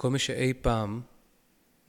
כל 0.00 0.10
מי 0.10 0.18
שאי 0.18 0.54
פעם 0.54 1.00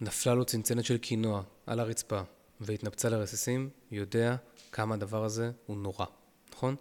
נפלה 0.01 0.33
לו 0.33 0.45
צנצנת 0.45 0.85
של 0.85 0.97
קינואה 0.97 1.41
על 1.65 1.79
הרצפה 1.79 2.21
והתנפצה 2.59 3.09
לרסיסים, 3.09 3.69
יודע 3.91 4.35
כמה 4.71 4.95
הדבר 4.95 5.23
הזה 5.23 5.51
הוא 5.65 5.77
נורא, 5.77 6.05
נכון? 6.53 6.75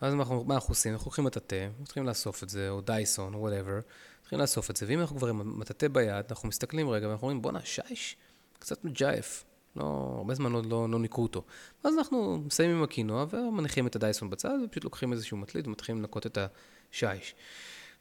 אז 0.00 0.14
מה 0.14 0.22
אנחנו, 0.22 0.44
מה 0.44 0.54
אנחנו 0.54 0.72
עושים? 0.72 0.92
אנחנו 0.92 1.08
לוקחים 1.08 1.24
מטאטא, 1.24 1.68
מתחילים 1.80 2.08
לאסוף 2.08 2.42
את 2.42 2.48
זה, 2.48 2.70
או 2.70 2.80
דייסון, 2.80 3.34
או 3.34 3.40
whatever, 3.40 3.78
מתחילים 4.20 4.40
לאסוף 4.40 4.70
את 4.70 4.76
זה, 4.76 4.86
ואם 4.88 5.00
אנחנו 5.00 5.16
כבר 5.16 5.28
עם 5.28 5.60
מטאטא 5.60 5.88
ביד, 5.88 6.24
אנחנו 6.30 6.48
מסתכלים 6.48 6.88
רגע 6.88 7.08
ואנחנו 7.08 7.26
אומרים, 7.26 7.42
בואנה, 7.42 7.60
שיש, 7.64 8.16
קצת 8.58 8.84
מג'ייף, 8.84 9.44
לא, 9.76 10.14
הרבה 10.16 10.34
זמן 10.34 10.52
לא, 10.52 10.62
לא, 10.68 10.88
לא 10.88 10.98
ניקו 10.98 11.22
אותו. 11.22 11.44
אז 11.84 11.94
אנחנו 11.98 12.42
מסיימים 12.46 12.76
עם 12.76 12.82
הקינואה 12.82 13.26
ומניחים 13.30 13.86
את 13.86 13.96
הדייסון 13.96 14.30
בצד, 14.30 14.58
ופשוט 14.64 14.84
לוקחים 14.84 15.12
איזשהו 15.12 15.36
מטלית 15.36 15.66
ומתחילים 15.66 16.00
לנקות 16.02 16.26
את 16.26 16.38
השיש. 16.38 17.34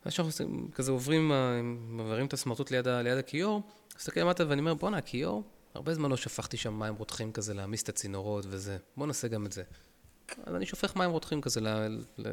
אז 0.05 0.11
כשאנחנו 0.13 0.31
כזה 0.73 0.91
עוברים, 0.91 1.31
מעבירים 1.77 2.25
את 2.25 2.33
הסמרטוט 2.33 2.71
ליד, 2.71 2.87
ליד 2.87 3.17
הכיור, 3.17 3.61
מסתכל 3.97 4.19
למטה 4.19 4.43
ואני 4.49 4.59
אומר, 4.59 4.73
בואנה, 4.73 4.97
הכיור, 4.97 5.43
הרבה 5.73 5.93
זמן 5.93 6.09
לא 6.09 6.17
שפכתי 6.17 6.57
שם 6.57 6.79
מים 6.79 6.95
רותחים 6.95 7.31
כזה 7.31 7.53
להעמיס 7.53 7.83
את 7.83 7.89
הצינורות 7.89 8.45
וזה, 8.49 8.77
בוא 8.97 9.07
נעשה 9.07 9.27
גם 9.27 9.45
את 9.45 9.51
זה. 9.51 9.63
אז 10.43 10.55
אני 10.55 10.65
שופך 10.65 10.95
מים 10.95 11.11
רותחים 11.11 11.41
כזה, 11.41 11.61
ל, 11.61 11.67
ל, 12.17 12.27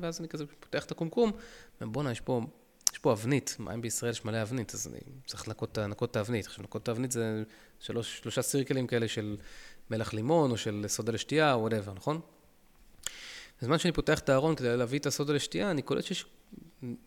ואז 0.00 0.20
אני 0.20 0.28
כזה 0.28 0.44
פותח 0.60 0.84
את 0.84 0.90
הקומקום, 0.90 1.32
ובואנה, 1.80 2.12
יש 2.12 2.20
פה, 2.20 2.40
יש 2.92 2.98
פה 2.98 3.12
אבנית, 3.12 3.56
מים 3.58 3.80
בישראל 3.80 4.10
יש 4.10 4.24
מלא 4.24 4.42
אבנית, 4.42 4.74
אז 4.74 4.86
אני 4.86 5.00
צריך 5.26 5.48
לנקות, 5.48 5.78
לנקות 5.78 6.10
את 6.10 6.16
האבנית. 6.16 6.46
עכשיו, 6.46 6.62
לנקות 6.62 6.82
את 6.82 6.88
האבנית 6.88 7.12
זה 7.12 7.42
שלוש, 7.80 8.18
שלושה 8.18 8.42
circle 8.42 8.75
ים 8.75 8.86
כאלה 8.86 9.08
של 9.08 9.36
מלח 9.90 10.12
לימון, 10.12 10.50
או 10.50 10.56
של 10.56 10.84
סודה 10.88 11.12
לשתייה, 11.12 11.54
או 11.54 11.60
whatever, 11.60 11.92
נכון? 11.92 12.20
בזמן 13.62 13.78
שאני 13.78 13.92
פותח 13.92 14.18
את 14.18 14.28
הארון 14.28 14.54
כדי 14.54 14.76
להביא 14.76 14.98
את 14.98 15.06
הסודה 15.06 15.32
לשתייה, 15.32 15.70
אני 15.70 15.82
קולט 15.82 16.04
שיש 16.04 16.26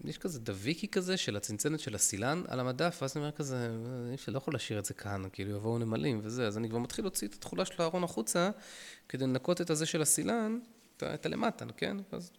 יש 0.06 0.18
כזה 0.18 0.40
דביקי 0.40 0.88
כזה 0.88 1.18
של 1.18 1.36
הצנצנת 1.36 1.80
של 1.80 1.96
הסילן 1.96 2.44
על 2.48 2.60
המדף, 2.60 3.00
ואז 3.02 3.18
אני 3.18 3.24
אומר 3.24 3.36
כזה, 3.36 3.70
אי 4.10 4.16
אפשר, 4.16 4.32
לא 4.32 4.38
יכול 4.38 4.54
להשאיר 4.54 4.80
את 4.80 4.86
זה 4.86 4.94
כאן, 4.94 5.24
כאילו 5.34 5.52
יבואו 5.52 5.78
נמלים 5.78 6.20
וזה, 6.24 6.48
אז 6.48 6.58
אני 6.58 6.70
כבר 6.70 6.80
מתחיל 6.80 7.06
להוציא 7.06 7.28
את 7.28 7.34
התכולה 7.34 7.66
של 7.66 7.82
הארון 7.82 8.04
החוצה, 8.04 8.50
כדי 9.10 9.24
לנקות 9.24 9.62
את 9.62 9.70
הזה 9.70 9.86
של 9.86 10.02
הסילן, 10.02 10.60
את 10.98 11.26
הלמטה, 11.26 11.66
כן? 11.78 11.98
אז 12.12 12.32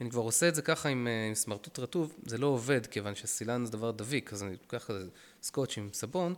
אני 0.00 0.10
כבר 0.10 0.22
עושה 0.22 0.48
את 0.48 0.54
זה 0.54 0.62
ככה 0.62 0.88
עם, 0.88 1.06
אה, 1.06 1.26
עם 1.28 1.34
סמרטוט 1.34 1.78
רטוב, 1.78 2.16
זה 2.26 2.38
לא 2.38 2.46
עובד, 2.46 2.86
כיוון 2.86 3.14
שסילן 3.14 3.64
זה 3.64 3.72
דבר 3.72 3.90
דביק, 3.90 4.32
אז 4.32 4.42
אני 4.42 4.56
לוקח 4.62 4.84
כזה 4.84 5.08
סקוץ' 5.42 5.78
עם 5.78 5.88
סבון, 5.92 6.34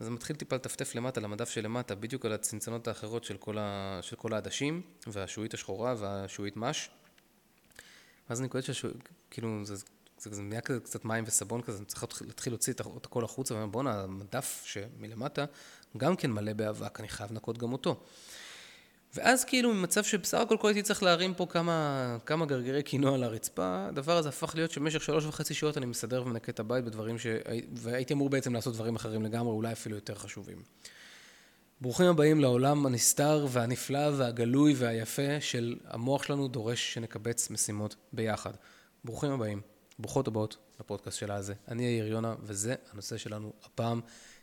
אז 0.00 0.06
אני 0.06 0.14
מתחיל 0.14 0.36
טיפה 0.36 0.56
לטפטף 0.56 0.94
למטה, 0.94 1.20
למדף 1.20 1.48
שלמטה, 1.48 1.94
בדיוק 1.94 2.26
על 2.26 2.32
הצנצנות 2.32 2.88
האחרות 2.88 3.24
של 3.24 4.16
כל 4.16 4.32
העדשים, 4.32 4.82
והשעועית 5.06 5.54
השחורה 5.54 5.94
והשעועית 5.98 6.56
מש. 6.56 6.90
ואז 8.28 8.40
אני 8.40 8.48
קולט 8.48 8.64
שכאילו, 8.64 9.64
זה, 9.64 9.76
זה, 10.18 10.34
זה 10.34 10.42
נהיה 10.42 10.60
כזה 10.60 10.80
קצת 10.80 11.04
מים 11.04 11.24
וסבון 11.26 11.62
כזה, 11.62 11.78
אני 11.78 11.86
צריך 11.86 12.22
להתחיל 12.26 12.52
להוציא 12.52 12.72
את 12.72 13.06
הכל 13.06 13.24
החוצה, 13.24 13.54
ואומר, 13.54 13.66
בואנה, 13.66 14.00
המדף 14.00 14.62
שמלמטה 14.64 15.44
גם 15.96 16.16
כן 16.16 16.30
מלא 16.30 16.52
באבק, 16.52 17.00
אני 17.00 17.08
חייב 17.08 17.32
לנקות 17.32 17.58
גם 17.58 17.72
אותו. 17.72 18.00
ואז 19.14 19.44
כאילו 19.44 19.74
ממצב 19.74 20.04
שבסך 20.04 20.38
הכל 20.38 20.56
כל 20.56 20.68
הייתי 20.68 20.82
צריך 20.82 21.02
להרים 21.02 21.34
פה 21.34 21.46
כמה, 21.46 22.16
כמה 22.26 22.46
גרגרי 22.46 22.82
קינוע 22.82 23.14
על 23.14 23.22
הרצפה, 23.22 23.86
הדבר 23.88 24.16
הזה 24.16 24.28
הפך 24.28 24.54
להיות 24.54 24.70
שבמשך 24.70 25.02
שלוש 25.02 25.24
וחצי 25.24 25.54
שעות 25.54 25.78
אני 25.78 25.86
מסדר 25.86 26.22
ומנקה 26.22 26.52
את 26.52 26.60
הבית 26.60 26.84
בדברים 26.84 27.18
ש... 27.18 27.26
והייתי 27.72 28.14
אמור 28.14 28.30
בעצם 28.30 28.54
לעשות 28.54 28.74
דברים 28.74 28.96
אחרים 28.96 29.22
לגמרי, 29.22 29.52
אולי 29.52 29.72
אפילו 29.72 29.94
יותר 29.94 30.14
חשובים. 30.14 30.62
ברוכים 31.82 32.06
הבאים 32.06 32.40
לעולם 32.40 32.86
הנסתר 32.86 33.46
והנפלא 33.50 34.10
והגלוי 34.16 34.74
והיפה 34.76 35.40
של 35.40 35.76
המוח 35.84 36.22
שלנו 36.22 36.48
דורש 36.48 36.94
שנקבץ 36.94 37.50
משימות 37.50 37.96
ביחד. 38.12 38.50
ברוכים 39.04 39.30
הבאים, 39.30 39.60
ברוכות 39.98 40.28
הבאות 40.28 40.56
לפודקאסט 40.80 41.18
של 41.18 41.30
הזה. 41.30 41.54
אני 41.68 41.82
יאיר 41.82 42.06
יונה 42.06 42.34
וזה 42.42 42.74
הנושא 42.92 43.16
שלנו 43.16 43.52
הפעם, 43.64 44.00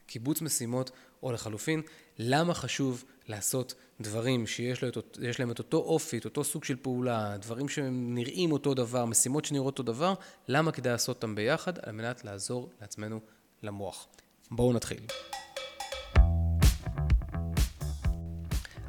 קיבוץ 0.07 0.41
משימות 0.41 0.91
או 1.23 1.31
לחלופין, 1.31 1.81
למה 2.17 2.53
חשוב 2.53 3.03
לעשות 3.27 3.73
דברים 4.01 4.47
שיש 4.47 4.83
להם 5.39 5.51
את 5.51 5.59
אותו 5.59 5.77
אופי, 5.77 6.17
את 6.17 6.25
אותו 6.25 6.43
סוג 6.43 6.63
של 6.63 6.75
פעולה, 6.81 7.37
דברים 7.37 7.69
שנראים 7.69 8.51
אותו 8.51 8.73
דבר, 8.73 9.05
משימות 9.05 9.45
שנראות 9.45 9.79
אותו 9.79 9.93
דבר, 9.93 10.13
למה 10.47 10.71
כדאי 10.71 10.91
לעשות 10.91 11.15
אותם 11.15 11.35
ביחד 11.35 11.79
על 11.79 11.91
מנת 11.91 12.25
לעזור 12.25 12.69
לעצמנו 12.81 13.19
למוח. 13.63 14.07
בואו 14.51 14.73
נתחיל. 14.73 14.99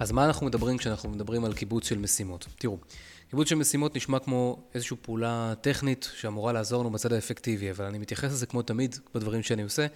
אז 0.00 0.12
מה 0.12 0.24
אנחנו 0.24 0.46
מדברים 0.46 0.76
כשאנחנו 0.78 1.08
מדברים 1.08 1.44
על 1.44 1.52
קיבוץ 1.52 1.88
של 1.88 1.98
משימות? 1.98 2.46
תראו, 2.58 2.78
קיבוץ 3.30 3.48
של 3.48 3.54
משימות 3.54 3.96
נשמע 3.96 4.18
כמו 4.18 4.62
איזושהי 4.74 4.96
פעולה 5.02 5.54
טכנית 5.60 6.10
שאמורה 6.14 6.52
לעזור 6.52 6.80
לנו 6.80 6.90
בצד 6.90 7.12
האפקטיבי, 7.12 7.70
אבל 7.70 7.84
אני 7.84 7.98
מתייחס 7.98 8.32
לזה 8.32 8.46
כמו 8.46 8.62
תמיד 8.62 8.96
בדברים 9.14 9.42
שאני 9.42 9.62
עושה, 9.62 9.86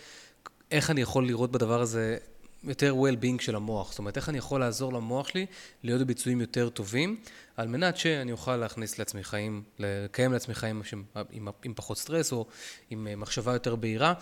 איך 0.70 0.90
אני 0.90 1.00
יכול 1.00 1.26
לראות 1.26 1.52
בדבר 1.52 1.80
הזה 1.80 2.16
יותר 2.64 2.94
well-being 2.94 3.42
של 3.42 3.56
המוח, 3.56 3.90
זאת 3.90 3.98
אומרת, 3.98 4.16
איך 4.16 4.28
אני 4.28 4.38
יכול 4.38 4.60
לעזור 4.60 4.92
למוח 4.92 5.28
שלי 5.28 5.46
להיות 5.82 6.00
בביצועים 6.00 6.40
יותר 6.40 6.68
טובים, 6.68 7.16
על 7.56 7.68
מנת 7.68 7.96
שאני 7.96 8.32
אוכל 8.32 8.56
להכניס 8.56 8.98
לעצמי 8.98 9.24
חיים, 9.24 9.62
לקיים 9.78 10.32
לעצמי 10.32 10.54
חיים 10.54 10.82
עם, 11.30 11.48
עם 11.64 11.74
פחות 11.74 11.98
סטרס 11.98 12.32
או 12.32 12.46
עם 12.90 13.08
מחשבה 13.16 13.52
יותר 13.52 13.76
בהירה. 13.76 14.14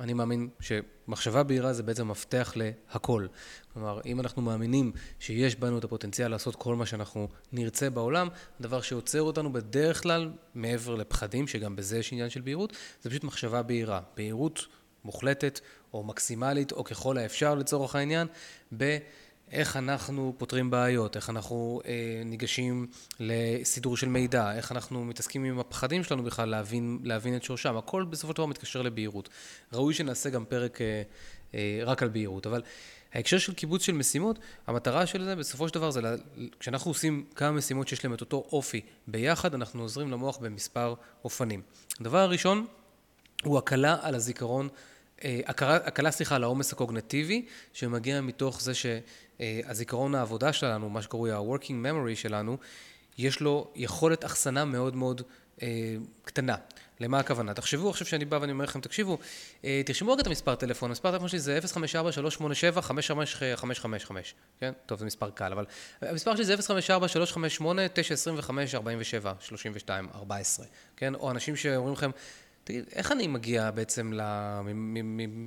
אני 0.00 0.12
מאמין 0.12 0.48
שמחשבה 0.60 1.42
בהירה 1.42 1.72
זה 1.72 1.82
בעצם 1.82 2.08
מפתח 2.08 2.52
להכל. 2.56 3.26
כלומר, 3.72 4.00
אם 4.06 4.20
אנחנו 4.20 4.42
מאמינים 4.42 4.92
שיש 5.18 5.56
בנו 5.56 5.78
את 5.78 5.84
הפוטנציאל 5.84 6.30
לעשות 6.30 6.56
כל 6.56 6.76
מה 6.76 6.86
שאנחנו 6.86 7.28
נרצה 7.52 7.90
בעולם, 7.90 8.28
הדבר 8.60 8.80
שעוצר 8.80 9.22
אותנו 9.22 9.52
בדרך 9.52 10.02
כלל, 10.02 10.30
מעבר 10.54 10.94
לפחדים, 10.94 11.48
שגם 11.48 11.76
בזה 11.76 11.98
יש 11.98 12.12
עניין 12.12 12.30
של 12.30 12.40
בהירות, 12.40 12.76
זה 13.02 13.10
פשוט 13.10 13.24
מחשבה 13.24 13.62
בהירה. 13.62 14.00
בהירות 14.16 14.66
מוחלטת 15.04 15.60
או 15.94 16.02
מקסימלית, 16.04 16.72
או 16.72 16.84
ככל 16.84 17.18
האפשר 17.18 17.54
לצורך 17.54 17.94
העניין, 17.94 18.26
ב... 18.76 18.98
איך 19.52 19.76
אנחנו 19.76 20.34
פותרים 20.38 20.70
בעיות, 20.70 21.16
איך 21.16 21.30
אנחנו 21.30 21.80
אה, 21.86 22.22
ניגשים 22.24 22.86
לסידור 23.20 23.96
של 23.96 24.08
מידע, 24.08 24.54
איך 24.54 24.72
אנחנו 24.72 25.04
מתעסקים 25.04 25.44
עם 25.44 25.58
הפחדים 25.58 26.04
שלנו 26.04 26.22
בכלל 26.22 26.48
להבין, 26.48 26.98
להבין 27.04 27.36
את 27.36 27.42
שורשם, 27.42 27.76
הכל 27.76 28.04
בסופו 28.04 28.32
של 28.32 28.36
דבר 28.36 28.46
מתקשר 28.46 28.82
לבהירות. 28.82 29.28
ראוי 29.72 29.94
שנעשה 29.94 30.30
גם 30.30 30.44
פרק 30.44 30.80
אה, 30.80 31.02
אה, 31.54 31.80
רק 31.84 32.02
על 32.02 32.08
בהירות, 32.08 32.46
אבל 32.46 32.62
ההקשר 33.12 33.38
של 33.38 33.54
קיבוץ 33.54 33.82
של 33.82 33.92
משימות, 33.92 34.38
המטרה 34.66 35.06
של 35.06 35.24
זה 35.24 35.36
בסופו 35.36 35.68
של 35.68 35.74
דבר 35.74 35.90
זה, 35.90 36.00
לה, 36.00 36.14
כשאנחנו 36.60 36.90
עושים 36.90 37.24
כמה 37.34 37.52
משימות 37.52 37.88
שיש 37.88 38.04
להן 38.04 38.14
את 38.14 38.20
אותו 38.20 38.44
אופי 38.52 38.80
ביחד, 39.06 39.54
אנחנו 39.54 39.82
עוזרים 39.82 40.10
למוח 40.10 40.38
במספר 40.38 40.94
אופנים. 41.24 41.62
הדבר 42.00 42.18
הראשון 42.18 42.66
הוא 43.44 43.58
הקלה 43.58 43.96
על 44.02 44.14
הזיכרון 44.14 44.68
אה, 45.24 45.40
הקלה, 45.46 46.10
סליחה, 46.10 46.36
על 46.36 46.44
העומס 46.44 46.72
הקוגנטיבי, 46.72 47.46
שמגיע 47.72 48.20
מתוך 48.20 48.60
זה 48.60 48.72
שהזיכרון 48.74 50.14
העבודה 50.14 50.52
שלנו, 50.52 50.90
מה 50.90 51.02
שקרוי 51.02 51.32
ה-working 51.32 51.86
memory 51.86 52.16
שלנו, 52.16 52.56
יש 53.18 53.40
לו 53.40 53.70
יכולת 53.74 54.24
אחסנה 54.24 54.64
מאוד 54.64 54.96
מאוד 54.96 55.22
אה, 55.62 55.96
קטנה. 56.24 56.56
למה 57.00 57.18
הכוונה? 57.18 57.54
תחשבו 57.54 57.90
עכשיו 57.90 58.06
שאני 58.06 58.24
בא 58.24 58.38
ואני 58.40 58.52
אומר 58.52 58.64
לכם, 58.64 58.80
תקשיבו, 58.80 59.18
אה, 59.64 59.82
תרשמו 59.86 60.12
רגע 60.12 60.22
את 60.22 60.26
המספר 60.26 60.54
טלפון, 60.54 60.90
המספר 60.90 61.10
טלפון 61.10 61.28
שלי 61.28 61.38
זה 61.38 61.58
054-387-5555, 61.58 61.64
כן? 64.60 64.72
טוב, 64.86 64.98
זה 64.98 65.06
מספר 65.06 65.30
קל, 65.30 65.52
אבל 65.52 65.64
המספר 66.02 66.36
שלי 66.36 66.44
זה 66.44 66.54
054-358-925-47, 66.54 66.58
32-14, 70.18 70.30
כן? 70.96 71.14
או 71.14 71.30
אנשים 71.30 71.56
שאומרים 71.56 71.94
לכם, 71.94 72.10
תגיד, 72.64 72.84
איך 72.92 73.12
אני 73.12 73.26
מגיע 73.26 73.70
בעצם 73.70 74.12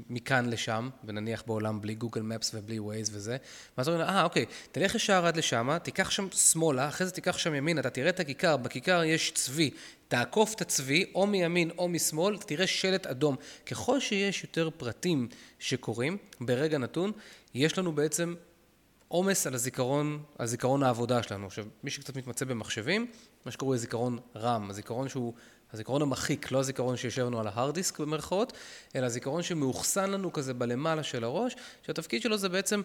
מכאן 0.10 0.50
לשם, 0.50 0.90
ונניח 1.04 1.44
בעולם 1.48 1.82
בלי 1.82 1.96
גוגל 1.96 2.22
מפס 2.22 2.52
ובלי 2.54 2.80
ווייז 2.80 3.16
וזה, 3.16 3.38
ואז 3.78 3.88
אומרים, 3.88 4.08
אה, 4.08 4.24
אוקיי, 4.24 4.46
תלך 4.72 4.96
ישר 4.96 5.26
עד 5.26 5.38
לשם, 5.38 5.78
תיקח 5.84 6.10
שם 6.10 6.28
שמאלה, 6.32 6.88
אחרי 6.88 7.08
זה 7.08 7.14
תיקח 7.14 7.38
שם 7.38 7.56
ימינה, 7.56 7.82
אתה 7.82 7.90
תראה 7.90 8.10
את 8.10 8.20
הכיכר, 8.20 8.58
בכיכר 8.58 9.04
יש 9.04 9.32
צבי, 9.32 9.70
תעקוף 10.08 10.54
את 10.54 10.62
הצבי, 10.62 11.06
או 11.16 11.28
מימין 11.28 11.72
או 11.78 11.88
משמאל, 11.88 12.38
תראה 12.38 12.68
שלט 12.68 13.08
אדום. 13.08 13.36
ככל 13.66 14.00
שיש 14.00 14.44
יותר 14.44 14.70
פרטים 14.78 15.28
שקורים, 15.60 16.18
ברגע 16.42 16.78
נתון, 16.78 17.12
יש 17.54 17.78
לנו 17.78 17.92
בעצם 17.92 18.36
עומס 19.08 19.48
על 19.48 19.54
הזיכרון, 19.54 20.24
על 20.40 20.48
זיכרון 20.48 20.84
העבודה 20.84 21.24
שלנו. 21.24 21.46
עכשיו, 21.46 21.66
מי 21.84 21.90
שקצת 21.90 22.18
מתמצא 22.18 22.46
במחשבים, 22.46 23.08
מה 23.46 23.52
שקוראים 23.52 23.80
זיכרון 23.80 24.20
רם, 24.36 24.70
הזיכרון 24.70 25.10
שהוא 25.10 25.34
הזיכרון 25.74 26.02
המחיק, 26.02 26.52
לא 26.52 26.60
הזיכרון 26.60 26.98
שיושב 26.98 27.26
לנו 27.26 27.40
על 27.40 27.48
ההארד 27.48 27.74
דיסק 27.74 28.00
במרכאות, 28.00 28.54
אלא 28.96 29.06
הזיכרון 29.06 29.44
שמאוחסן 29.44 30.12
לנו 30.12 30.34
כזה 30.34 30.54
בלמעלה 30.54 31.04
של 31.04 31.24
הראש, 31.24 31.56
שהתפקיד 31.86 32.22
שלו 32.22 32.38
זה 32.38 32.50
בעצם 32.50 32.82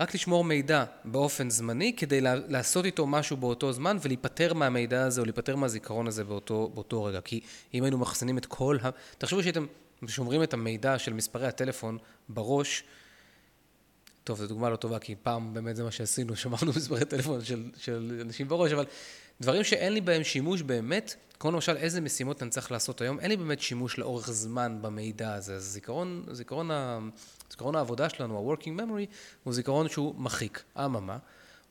רק 0.00 0.14
לשמור 0.14 0.44
מידע 0.44 0.84
באופן 1.04 1.50
זמני, 1.50 1.92
כדי 1.96 2.20
לעשות 2.22 2.84
איתו 2.84 3.06
משהו 3.06 3.36
באותו 3.36 3.72
זמן 3.72 3.96
ולהיפטר 4.02 4.54
מהמידע 4.54 5.04
הזה 5.04 5.20
או 5.20 5.26
להיפטר 5.26 5.56
מהזיכרון 5.56 6.06
הזה 6.06 6.24
באותו, 6.24 6.70
באותו 6.74 7.04
רגע. 7.04 7.20
כי 7.20 7.40
אם 7.74 7.84
היינו 7.84 7.98
מחסנים 7.98 8.38
את 8.38 8.46
כל 8.46 8.78
ה... 8.82 8.90
תחשבו 9.18 9.42
שהייתם 9.42 9.66
שומרים 10.06 10.42
את 10.42 10.54
המידע 10.54 10.98
של 10.98 11.12
מספרי 11.12 11.46
הטלפון 11.46 11.98
בראש, 12.28 12.84
טוב, 14.24 14.38
זו 14.38 14.46
דוגמה 14.46 14.70
לא 14.70 14.76
טובה, 14.76 14.98
כי 14.98 15.14
פעם 15.22 15.54
באמת 15.54 15.76
זה 15.76 15.84
מה 15.84 15.90
שעשינו, 15.90 16.36
שמרנו 16.42 16.72
מספרי 16.76 17.04
טלפון 17.04 17.44
של, 17.44 17.64
של 17.76 18.18
אנשים 18.20 18.48
בראש, 18.48 18.72
אבל 18.72 18.84
דברים 19.42 19.64
שאין 19.64 19.92
לי 19.92 20.00
בהם 20.00 20.24
שימוש 20.24 20.62
באמת, 20.62 21.14
כמו 21.40 21.50
למשל 21.50 21.76
איזה 21.76 22.00
משימות 22.00 22.42
אני 22.42 22.50
צריך 22.50 22.72
לעשות 22.72 23.00
היום, 23.00 23.20
אין 23.20 23.30
לי 23.30 23.36
באמת 23.36 23.60
שימוש 23.60 23.98
לאורך 23.98 24.30
זמן 24.30 24.78
במידע 24.80 25.34
הזה. 25.34 25.54
אז 25.54 25.64
זיכרון, 25.64 26.26
זיכרון, 26.30 26.70
ה, 26.70 26.98
זיכרון 27.50 27.76
העבודה 27.76 28.08
שלנו, 28.08 28.52
ה-working 28.52 28.80
memory, 28.80 29.14
הוא 29.44 29.54
זיכרון 29.54 29.88
שהוא 29.88 30.14
מחיק. 30.18 30.62
אממה, 30.78 31.18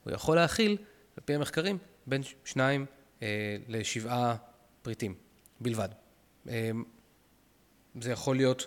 הוא 0.04 0.12
יכול 0.12 0.36
להכיל, 0.36 0.70
על 1.16 1.22
פי 1.24 1.34
המחקרים, 1.34 1.78
בין 2.06 2.22
שניים 2.44 2.86
אה, 3.22 3.56
לשבעה 3.68 4.36
פריטים 4.82 5.14
בלבד. 5.60 5.88
אה, 6.48 6.70
זה 8.00 8.10
יכול 8.10 8.36
להיות 8.36 8.66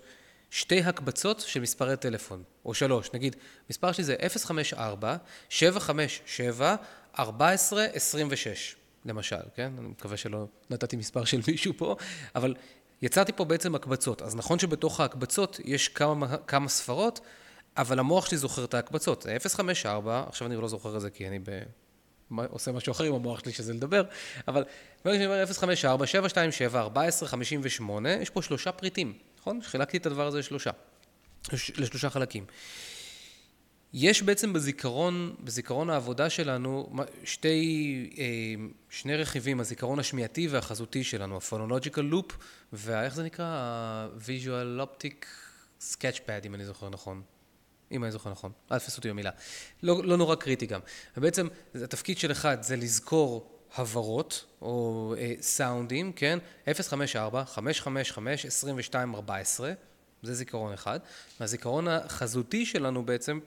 שתי 0.51 0.79
הקבצות 0.79 1.39
של 1.39 1.59
מספרי 1.59 1.97
טלפון, 1.97 2.43
או 2.65 2.73
שלוש, 2.73 3.09
נגיד, 3.13 3.35
מספר 3.69 3.91
שלי 3.91 4.03
זה 4.03 4.15
054, 4.45 5.17
757, 5.49 6.75
14, 7.19 7.85
26, 7.93 8.75
למשל, 9.05 9.35
כן? 9.55 9.71
אני 9.77 9.87
מקווה 9.87 10.17
שלא 10.17 10.47
נתתי 10.69 10.95
מספר 10.95 11.25
של 11.25 11.41
מישהו 11.47 11.73
פה, 11.77 11.95
אבל 12.35 12.55
יצרתי 13.01 13.31
פה 13.33 13.45
בעצם 13.45 13.75
הקבצות. 13.75 14.21
אז 14.21 14.35
נכון 14.35 14.59
שבתוך 14.59 14.99
ההקבצות 14.99 15.59
יש 15.65 15.87
כמה, 15.87 16.37
כמה 16.37 16.69
ספרות, 16.69 17.19
אבל 17.77 17.99
המוח 17.99 18.25
שלי 18.25 18.37
זוכר 18.37 18.63
את 18.63 18.73
ההקבצות. 18.73 19.25
054, 19.47 20.23
עכשיו 20.27 20.47
אני 20.47 20.55
לא 20.55 20.67
זוכר 20.67 20.95
את 20.95 21.01
זה 21.01 21.09
כי 21.09 21.27
אני 21.27 21.39
ב... 21.39 21.61
עושה 22.49 22.71
משהו 22.71 22.91
אחר 22.91 23.03
עם 23.03 23.13
המוח 23.13 23.39
שלי 23.39 23.51
שזה 23.51 23.73
לדבר, 23.73 24.03
אבל 24.47 24.63
ברגע 25.05 25.17
שאני 25.17 25.25
אומר 25.25 25.45
054, 25.45 26.07
727, 26.07 26.79
14, 26.79 27.29
58, 27.29 28.13
יש 28.13 28.29
פה 28.29 28.41
שלושה 28.41 28.71
פריטים, 28.71 29.13
נכון? 29.39 29.59
חילקתי 29.63 29.97
את 29.97 30.05
הדבר 30.05 30.27
הזה 30.27 30.39
לשלושה, 30.39 30.71
לשלושה 31.53 32.09
חלקים. 32.09 32.45
יש 33.97 34.23
בעצם 34.23 34.53
בזיכרון, 34.53 35.35
בזיכרון 35.43 35.89
העבודה 35.89 36.29
שלנו 36.29 36.89
שתי, 37.23 38.09
אה, 38.17 38.25
שני 38.89 39.15
רכיבים, 39.15 39.59
הזיכרון 39.59 39.99
השמיעתי 39.99 40.47
והחזותי 40.47 41.03
שלנו, 41.03 41.35
ה-phonological 41.35 42.13
loop 42.13 42.33
ואיך 42.73 43.15
זה 43.15 43.23
נקרא? 43.23 43.45
ה-visual 43.45 44.81
optic 44.81 45.25
sketchpad, 45.81 46.45
אם 46.45 46.55
אני 46.55 46.65
זוכר 46.65 46.89
נכון. 46.89 47.21
אם 47.91 48.03
אני 48.03 48.11
זוכר 48.11 48.31
נכון, 48.31 48.51
אל 48.71 48.79
תפסו 48.79 48.97
אותי 48.97 49.09
במילה. 49.09 49.31
לא, 49.83 50.03
לא 50.03 50.17
נורא 50.17 50.35
קריטי 50.35 50.65
גם. 50.65 50.79
ובעצם 51.17 51.47
התפקיד 51.75 52.17
של 52.17 52.31
אחד 52.31 52.63
זה 52.63 52.75
לזכור 52.75 53.51
הברות 53.75 54.45
או 54.61 55.13
אה, 55.17 55.33
סאונדים, 55.41 56.11
כן? 56.13 56.39
054, 56.73 57.45
555, 57.45 58.45
22, 58.45 59.15
14, 59.15 59.73
זה 60.23 60.33
זיכרון 60.33 60.73
אחד. 60.73 60.99
והזיכרון 61.39 61.87
החזותי 61.87 62.65
שלנו 62.65 63.05
בעצם 63.05 63.39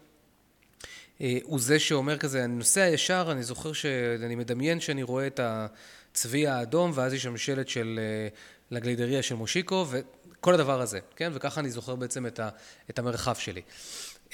הוא 1.42 1.60
זה 1.60 1.78
שאומר 1.78 2.18
כזה, 2.18 2.44
אני 2.44 2.56
נוסע 2.56 2.88
ישר, 2.88 3.28
אני 3.32 3.42
זוכר 3.42 3.72
שאני 3.72 4.34
מדמיין 4.34 4.80
שאני 4.80 5.02
רואה 5.02 5.26
את 5.26 5.40
הצבי 5.42 6.46
האדום 6.46 6.92
ואז 6.94 7.12
יש 7.12 7.22
שם 7.22 7.36
שלט 7.36 7.68
של 7.68 8.00
אה, 8.02 8.28
לגלידריה 8.70 9.22
של 9.22 9.34
מושיקו 9.34 9.86
וכל 9.90 10.54
הדבר 10.54 10.80
הזה, 10.80 11.00
כן? 11.16 11.30
וככה 11.34 11.60
אני 11.60 11.70
זוכר 11.70 11.96
בעצם 11.96 12.26
את, 12.26 12.40
ה, 12.40 12.48
את 12.90 12.98
המרחב 12.98 13.34
שלי. 13.34 13.62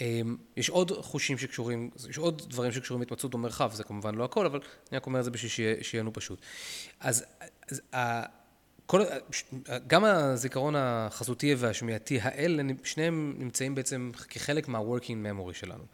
אמ, 0.00 0.36
יש 0.56 0.68
עוד 0.68 0.92
חושים 1.00 1.38
שקשורים, 1.38 1.90
יש 2.08 2.18
עוד 2.18 2.42
דברים 2.48 2.72
שקשורים 2.72 3.00
להתמצאות 3.00 3.32
במרחב, 3.32 3.72
זה 3.74 3.84
כמובן 3.84 4.14
לא 4.14 4.24
הכל, 4.24 4.46
אבל 4.46 4.60
אני 4.90 4.96
רק 4.96 5.06
אומר 5.06 5.18
את 5.18 5.24
זה 5.24 5.30
בשביל 5.30 5.50
שיהיה 5.82 6.02
לנו 6.02 6.12
פשוט. 6.12 6.38
אז, 7.00 7.24
אז 7.70 7.80
כל, 8.86 9.02
גם 9.86 10.04
הזיכרון 10.04 10.74
החזותי 10.76 11.54
והשמיעתי 11.54 12.18
האלה, 12.22 12.62
שניהם 12.84 13.34
נמצאים 13.38 13.74
בעצם 13.74 14.10
כחלק 14.28 14.68
מה-working 14.68 15.26
memory 15.26 15.54
שלנו. 15.54 15.84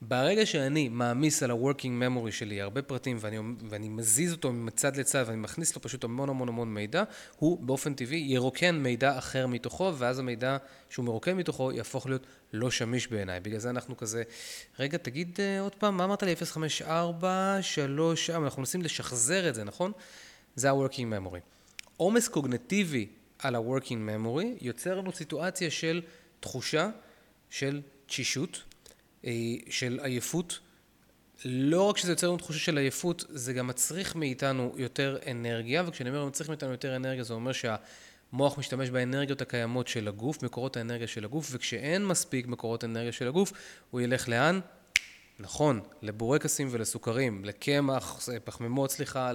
ברגע 0.00 0.46
שאני 0.46 0.88
מעמיס 0.88 1.42
על 1.42 1.50
ה-working 1.50 2.02
memory 2.02 2.30
שלי 2.30 2.60
הרבה 2.60 2.82
פרטים 2.82 3.16
ואני, 3.20 3.38
ואני 3.68 3.88
מזיז 3.88 4.32
אותו 4.32 4.52
מצד 4.52 4.96
לצד 4.96 5.24
ואני 5.26 5.36
מכניס 5.36 5.76
לו 5.76 5.82
פשוט 5.82 6.04
המון 6.04 6.28
המון 6.28 6.48
המון 6.48 6.74
מידע, 6.74 7.02
הוא 7.38 7.58
באופן 7.60 7.94
טבעי 7.94 8.18
ירוקן 8.18 8.76
מידע 8.76 9.18
אחר 9.18 9.46
מתוכו 9.46 9.92
ואז 9.98 10.18
המידע 10.18 10.56
שהוא 10.90 11.04
מרוקן 11.04 11.36
מתוכו 11.36 11.72
יהפוך 11.72 12.06
להיות 12.06 12.26
לא 12.52 12.70
שמיש 12.70 13.08
בעיניי. 13.08 13.40
בגלל 13.40 13.58
זה 13.58 13.70
אנחנו 13.70 13.96
כזה, 13.96 14.22
רגע 14.78 14.98
תגיד 14.98 15.36
uh, 15.36 15.62
עוד 15.62 15.74
פעם, 15.74 15.96
מה 15.96 16.04
אמרת 16.04 16.22
לי? 16.22 16.36
054, 16.36 17.58
3, 17.62 18.30
אנחנו 18.30 18.62
מנסים 18.62 18.82
לשחזר 18.82 19.48
את 19.48 19.54
זה, 19.54 19.64
נכון? 19.64 19.92
זה 20.56 20.70
ה-working 20.70 21.28
memory. 21.28 21.40
עומס 21.96 22.28
קוגנטיבי 22.28 23.06
על 23.38 23.54
ה-working 23.54 24.08
memory 24.08 24.46
יוצר 24.60 24.94
לנו 24.94 25.12
סיטואציה 25.12 25.70
של 25.70 26.02
תחושה 26.40 26.90
של 27.50 27.80
תשישות, 28.06 28.62
של 29.68 30.00
עייפות. 30.02 30.58
לא 31.44 31.82
רק 31.82 31.98
שזה 31.98 32.12
יוצר 32.12 32.28
לנו 32.28 32.36
תחושה 32.36 32.58
של 32.58 32.78
עייפות, 32.78 33.24
זה 33.28 33.52
גם 33.52 33.66
מצריך 33.66 34.16
מאיתנו 34.16 34.74
יותר 34.76 35.18
אנרגיה, 35.30 35.82
וכשאני 35.86 36.10
אומר 36.10 36.24
מצריך 36.24 36.48
מאיתנו 36.48 36.70
יותר 36.70 36.96
אנרגיה, 36.96 37.24
זה 37.24 37.34
אומר 37.34 37.52
שהמוח 37.52 38.58
משתמש 38.58 38.90
באנרגיות 38.90 39.42
הקיימות 39.42 39.88
של 39.88 40.08
הגוף, 40.08 40.42
מקורות 40.42 40.76
האנרגיה 40.76 41.06
של 41.06 41.24
הגוף, 41.24 41.48
וכשאין 41.52 42.06
מספיק 42.06 42.46
מקורות 42.46 42.84
אנרגיה 42.84 43.12
של 43.12 43.28
הגוף, 43.28 43.52
הוא 43.90 44.00
ילך 44.00 44.28
לאן? 44.28 44.60
נכון, 45.40 45.80
לבורקסים 46.02 46.68
ולסוכרים, 46.70 47.44
לקמח, 47.44 48.28
פחמימות, 48.44 48.90
סליחה, 48.90 49.32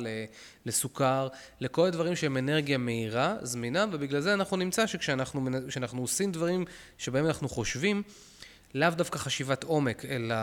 לסוכר, 0.65 1.27
לכל 1.59 1.87
הדברים 1.87 2.15
שהם 2.15 2.37
אנרגיה 2.37 2.77
מהירה, 2.77 3.35
זמינה, 3.41 3.85
ובגלל 3.91 4.21
זה 4.21 4.33
אנחנו 4.33 4.57
נמצא 4.57 4.87
שכשאנחנו 4.87 6.01
עושים 6.01 6.31
דברים 6.31 6.65
שבהם 6.97 7.25
אנחנו 7.25 7.49
חושבים, 7.49 8.03
לאו 8.73 8.89
דווקא 8.89 9.17
חשיבת 9.17 9.63
עומק, 9.63 10.05
אלא 10.05 10.35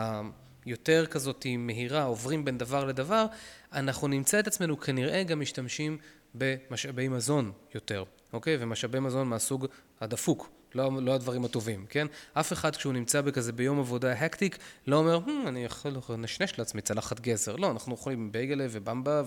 יותר 0.65 1.05
כזאת 1.05 1.45
מהירה, 1.57 2.03
עוברים 2.03 2.45
בין 2.45 2.57
דבר 2.57 2.85
לדבר, 2.85 3.25
אנחנו 3.73 4.07
נמצא 4.07 4.39
את 4.39 4.47
עצמנו 4.47 4.79
כנראה 4.79 5.23
גם 5.23 5.39
משתמשים 5.39 5.97
במשאבי 6.35 7.07
מזון 7.07 7.51
יותר, 7.75 8.03
אוקיי? 8.33 8.57
ומשאבי 8.59 8.99
מזון 8.99 9.27
מהסוג 9.27 9.67
הדפוק, 10.01 10.49
לא, 10.75 10.91
לא 11.01 11.13
הדברים 11.15 11.45
הטובים, 11.45 11.85
כן? 11.89 12.07
אף 12.33 12.53
אחד 12.53 12.75
כשהוא 12.75 12.93
נמצא 12.93 13.21
בכזה 13.21 13.51
ביום 13.53 13.79
עבודה 13.79 14.11
הקטיק, 14.13 14.57
לא 14.87 14.95
אומר, 14.95 15.19
hmm, 15.25 15.47
אני 15.47 15.65
יכול 15.65 15.91
לנשנש 16.09 16.59
לעצמי 16.59 16.81
צלחת 16.81 17.19
גזר. 17.19 17.55
לא, 17.55 17.71
אנחנו 17.71 17.91
אוכלים 17.91 18.31
בייגלה 18.31 18.65
ובמבה 18.69 19.23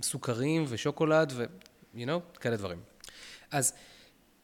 וסוכרים 0.00 0.64
ושוקולד 0.68 1.32
ו... 1.36 1.44
you 1.94 2.06
know, 2.06 2.38
כאלה 2.40 2.56
דברים. 2.56 2.78
אז 3.50 3.72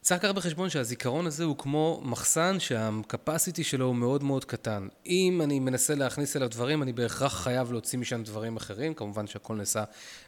צריך 0.03 0.25
לקחת 0.25 0.35
בחשבון 0.35 0.71
שהזיכרון 0.71 1.27
הזה 1.27 1.45
הוא 1.45 1.57
כמו 1.59 2.01
מחסן 2.05 2.61
שהקפסיטי 2.61 3.65
שלו 3.65 3.87
הוא 3.87 3.95
מאוד 3.95 4.23
מאוד 4.23 4.45
קטן. 4.45 4.89
אם 5.07 5.41
אני 5.45 5.61
מנסה 5.61 5.95
להכניס 5.95 6.37
אליו 6.37 6.49
דברים, 6.49 6.83
אני 6.83 6.93
בהכרח 6.93 7.43
חייב 7.43 7.73
להוציא 7.73 7.99
משם 7.99 8.23
דברים 8.23 8.57
אחרים, 8.57 8.95
כמובן 8.95 9.27
שהכל 9.27 9.55
נעשה 9.55 9.85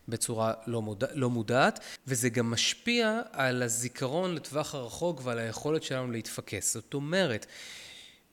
בצורה 0.08 0.52
לא, 0.66 0.82
מודע, 0.82 1.06
לא 1.14 1.30
מודעת, 1.30 1.80
וזה 2.06 2.28
גם 2.28 2.50
משפיע 2.50 3.20
על 3.32 3.62
הזיכרון 3.62 4.34
לטווח 4.34 4.74
הרחוק 4.74 5.20
ועל 5.24 5.38
היכולת 5.38 5.82
שלנו 5.82 6.12
להתפקס. 6.12 6.74
זאת 6.74 6.94
אומרת, 6.94 7.46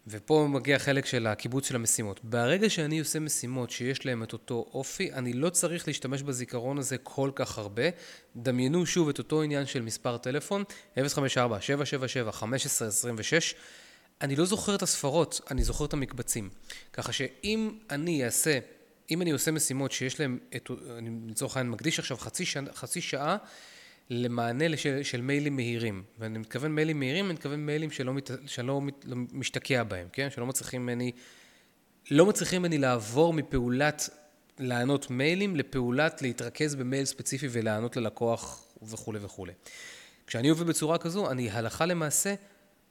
ופה 0.08 0.48
מגיע 0.50 0.80
חלק 0.80 1.06
של 1.06 1.28
הקיבוץ 1.28 1.68
של 1.68 1.76
המשימות. 1.76 2.20
ברגע 2.24 2.70
שאני 2.70 3.00
עושה 3.00 3.20
משימות 3.20 3.70
שיש 3.70 4.06
להן 4.06 4.24
את 4.24 4.34
אותו 4.34 4.66
אופי, 4.74 5.14
אני 5.14 5.34
לא 5.34 5.50
צריך 5.50 5.88
להשתמש 5.88 6.22
בזיכרון 6.22 6.78
הזה 6.78 6.98
כל 6.98 7.32
כך 7.36 7.58
הרבה. 7.58 7.84
דמיינו 8.36 8.86
שוב 8.86 9.10
את 9.10 9.18
אותו 9.18 9.42
עניין 9.42 9.66
של 9.66 9.82
מספר 9.82 10.18
טלפון, 10.18 10.64
054, 10.96 11.62
777, 11.62 12.28
1526. 12.28 13.56
אני 14.22 14.36
לא 14.36 14.46
זוכר 14.46 14.76
את 14.76 14.82
הספרות, 14.82 15.42
אני 15.52 15.64
זוכר 15.64 15.86
את 15.86 15.94
המקבצים. 15.94 16.50
ככה 16.94 17.12
שאם 17.12 17.72
אני 17.90 18.26
אעשה, 18.26 18.60
אם 19.12 19.22
אני 19.22 19.32
עושה 19.32 19.52
משימות 19.52 19.92
שיש 19.92 20.20
להן, 20.20 20.38
אני 20.98 21.10
לצורך 21.28 21.58
העניין 21.58 21.72
מקדיש 21.72 22.00
עכשיו 22.00 22.18
חצי, 22.18 22.46
שעה, 22.46 22.64
חצי 22.74 23.02
שעה 23.02 23.38
למענה 24.10 24.68
לשל, 24.68 25.04
של 25.04 25.22
מיילים 25.22 25.56
מהירים. 25.56 26.04
ואני 26.20 26.40
מתכוון 26.40 26.72
מיילים 26.76 27.00
מהירים, 27.00 27.26
אני 27.26 27.34
מתכוון 27.34 27.66
מיילים 27.66 27.92
שלא, 27.92 28.14
מת, 28.14 28.32
שלא 28.46 28.82
מת, 28.82 29.06
לא 29.06 29.16
משתקע 29.34 29.84
בהם, 29.84 30.08
כן? 30.14 30.30
שלא 30.30 30.46
מצליחים 30.46 30.82
ממני, 30.82 31.12
לא 32.12 32.26
מצליחים 32.26 32.62
ממני 32.62 32.78
לעבור 32.78 33.34
מפעולת 33.34 34.10
לענות 34.60 35.10
מיילים 35.10 35.56
לפעולת 35.56 36.22
להתרכז 36.22 36.76
במייל 36.76 37.06
ספציפי 37.06 37.48
ולענות 37.52 37.98
ללקוח 37.98 38.66
וכולי 38.84 39.20
וכולי. 39.22 39.54
כשאני 40.28 40.50
עובד 40.50 40.68
בצורה 40.68 40.98
כזו, 40.98 41.32
אני 41.32 41.50
הלכה 41.50 41.86
למעשה 41.86 42.36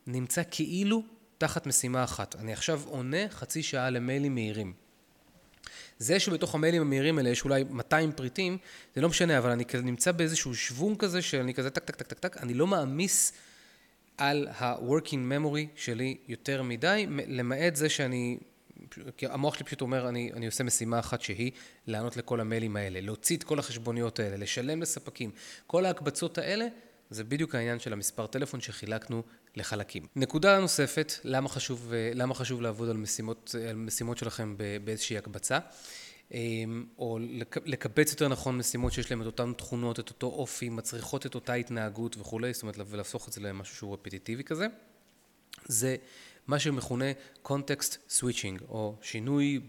נמצא 0.07 0.43
כאילו 0.51 1.03
תחת 1.39 1.67
משימה 1.67 2.05
אחת. 2.05 2.37
אני 2.37 2.53
עכשיו 2.53 2.81
עונה 2.85 3.29
חצי 3.31 3.63
שעה 3.63 3.91
למיילים 3.91 4.35
מהירים. 4.35 4.73
זה 5.99 6.21
שבתוך 6.21 6.55
המיילים 6.55 6.83
המהירים 6.83 7.19
האלה 7.19 7.31
יש 7.31 7.45
אולי 7.45 7.65
200 7.71 8.13
פריטים, 8.13 8.59
זה 8.95 9.01
לא 9.01 9.09
משנה, 9.09 9.39
אבל 9.39 9.51
אני 9.51 9.65
כזה 9.65 9.83
נמצא 9.83 10.13
באיזשהו 10.13 10.55
שוונג 10.55 10.97
כזה 10.97 11.23
שאני 11.23 11.55
כזה 11.55 11.71
טק 11.71 11.85
טק 11.85 11.97
טק 11.97 12.07
טק 12.07 12.19
טק, 12.19 12.37
אני 12.37 12.55
לא 12.55 12.67
מעמיס 12.67 13.33
על 14.17 14.49
ה-working 14.59 15.33
memory 15.33 15.67
שלי 15.77 16.17
יותר 16.29 16.63
מדי, 16.63 17.07
למעט 17.27 17.77
זה 17.77 17.89
שאני, 17.89 18.39
כי 19.17 19.27
המוח 19.27 19.55
שלי 19.55 19.65
פשוט 19.65 19.81
אומר, 19.81 20.09
אני, 20.09 20.31
אני 20.35 20.47
עושה 20.47 20.65
משימה 20.65 20.99
אחת 20.99 21.21
שהיא 21.21 21.53
לענות 21.87 22.17
לכל 22.17 22.41
המיילים 22.41 22.77
האלה, 22.77 23.01
להוציא 23.01 23.37
את 23.37 23.43
כל 23.43 23.59
החשבוניות 23.59 24.19
האלה, 24.19 24.37
לשלם 24.37 24.83
לספקים, 24.83 25.31
כל 25.67 25.85
ההקבצות 25.85 26.39
האלה, 26.39 26.67
זה 27.11 27.25
בדיוק 27.25 27.55
העניין 27.55 27.79
של 27.79 27.93
המספר 27.93 28.27
טלפון 28.27 28.61
שחילקנו 28.61 29.23
לחלקים. 29.59 30.07
נקודה 30.17 30.61
נוספת, 30.61 31.13
למה 31.25 31.49
חשוב, 31.49 31.93
למה 32.15 32.35
חשוב 32.35 32.63
לעבוד 32.63 32.89
על 32.89 32.97
משימות, 32.97 33.55
על 33.69 33.77
משימות 33.77 34.19
שלכם 34.19 34.57
באיזושהי 34.85 35.19
הקבצה? 35.19 35.59
אמ, 36.35 36.87
או 36.99 37.19
לקבץ 37.65 38.11
יותר 38.11 38.29
נכון 38.29 38.59
משימות 38.59 38.93
שיש 38.93 39.11
להן 39.11 39.21
את 39.21 39.27
אותן 39.27 39.53
תכונות, 39.53 40.01
את 40.01 40.09
אותו 40.09 40.27
אופי, 40.27 40.69
מצריכות 40.69 41.27
את 41.27 41.35
אותה 41.35 41.53
התנהגות 41.53 42.17
וכולי, 42.19 42.53
זאת 42.53 42.63
אומרת, 42.63 42.77
ולהפוך 42.89 43.29
את 43.29 43.33
זה 43.33 43.41
למשהו 43.41 43.77
שהוא 43.77 43.95
רפטיטיבי 43.95 44.45
כזה, 44.45 44.67
זה 45.65 45.97
מה 46.47 46.59
שמכונה 46.59 47.05
context 47.45 47.97
switching, 48.11 48.63
או 48.69 48.97
שינוי 49.03 49.61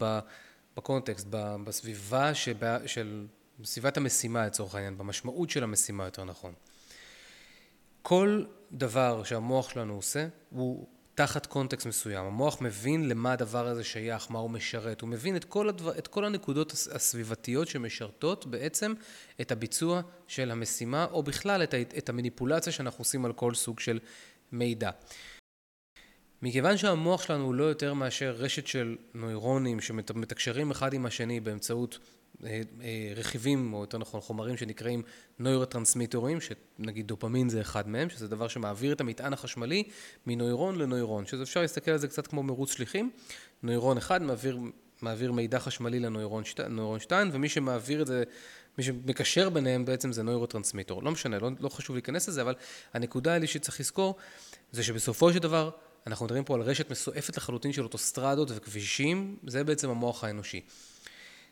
בקונטקסט, 0.77 1.27
בסביבה 1.63 2.33
שבה, 2.35 2.87
של 2.87 3.25
בסביבת 3.59 3.97
המשימה 3.97 4.45
לצורך 4.45 4.75
העניין, 4.75 4.97
במשמעות 4.97 5.49
של 5.49 5.63
המשימה 5.63 6.05
יותר 6.05 6.23
נכון. 6.23 6.53
כל 8.09 8.43
דבר 8.71 9.23
שהמוח 9.23 9.69
שלנו 9.69 9.93
עושה 9.93 10.27
הוא 10.49 10.87
תחת 11.15 11.45
קונטקסט 11.45 11.85
מסוים. 11.85 12.25
המוח 12.25 12.61
מבין 12.61 13.09
למה 13.09 13.31
הדבר 13.31 13.67
הזה 13.67 13.83
שייך, 13.83 14.31
מה 14.31 14.39
הוא 14.39 14.49
משרת. 14.49 15.01
הוא 15.01 15.09
מבין 15.09 15.35
את 15.35 15.45
כל, 15.45 15.69
הדבר, 15.69 15.97
את 15.97 16.07
כל 16.07 16.25
הנקודות 16.25 16.71
הסביבתיות 16.71 17.67
שמשרתות 17.67 18.45
בעצם 18.45 18.93
את 19.41 19.51
הביצוע 19.51 20.01
של 20.27 20.51
המשימה, 20.51 21.05
או 21.11 21.23
בכלל 21.23 21.63
את, 21.63 21.73
את 21.97 22.09
המניפולציה 22.09 22.73
שאנחנו 22.73 23.01
עושים 23.01 23.25
על 23.25 23.33
כל 23.33 23.53
סוג 23.53 23.79
של 23.79 23.99
מידע. 24.51 24.89
מכיוון 26.41 26.77
שהמוח 26.77 27.21
שלנו 27.21 27.43
הוא 27.43 27.55
לא 27.55 27.63
יותר 27.63 27.93
מאשר 27.93 28.31
רשת 28.31 28.67
של 28.67 28.97
נוירונים 29.13 29.79
שמתקשרים 29.79 30.71
אחד 30.71 30.93
עם 30.93 31.05
השני 31.05 31.39
באמצעות 31.39 31.99
רכיבים, 33.15 33.73
או 33.73 33.81
יותר 33.81 33.97
נכון 33.97 34.21
חומרים 34.21 34.57
שנקראים 34.57 35.03
נוירוטרנסמיטורים, 35.39 36.37
שנגיד 36.41 37.07
דופמין 37.07 37.49
זה 37.49 37.61
אחד 37.61 37.89
מהם, 37.89 38.09
שזה 38.09 38.27
דבר 38.27 38.47
שמעביר 38.47 38.93
את 38.93 39.01
המטען 39.01 39.33
החשמלי 39.33 39.83
מנוירון 40.25 40.75
לנוירון, 40.75 41.25
שזה 41.25 41.43
אפשר 41.43 41.61
להסתכל 41.61 41.91
על 41.91 41.97
זה 41.97 42.07
קצת 42.07 42.27
כמו 42.27 42.43
מרוץ 42.43 42.73
שליחים, 42.73 43.11
נוירון 43.63 43.97
אחד 43.97 44.21
מעביר, 44.21 44.59
מעביר 45.01 45.31
מידע 45.31 45.59
חשמלי 45.59 45.99
לנוירון 45.99 46.43
שת, 46.43 46.59
שתיים, 46.99 47.29
ומי 47.31 47.49
שמעביר 47.49 48.01
את 48.01 48.07
זה, 48.07 48.23
מי 48.77 48.83
שמקשר 48.83 49.49
ביניהם 49.49 49.85
בעצם 49.85 50.11
זה 50.11 50.23
נוירוטרנסמיטור. 50.23 51.03
לא 51.03 51.11
משנה, 51.11 51.39
לא, 51.39 51.49
לא 51.59 51.69
חשוב 51.69 51.95
להיכנס 51.95 52.27
לזה, 52.27 52.41
אבל 52.41 52.55
הנקודה 52.93 53.33
האלה 53.33 53.47
שצריך 53.47 53.79
לזכור, 53.79 54.15
זה 54.71 54.83
שבסופו 54.83 55.33
של 55.33 55.39
דבר, 55.39 55.69
אנחנו 56.07 56.25
מדברים 56.25 56.43
פה 56.43 56.55
על 56.55 56.61
רשת 56.61 56.91
מסועפת 56.91 57.37
לחלוטין 57.37 57.73
של 57.73 57.83
אוטוסטרדות 57.83 58.51
וכבישים, 58.55 59.37
זה 59.47 59.63
בעצם 59.63 59.89
המוח 59.89 60.23
האנושי. 60.23 60.61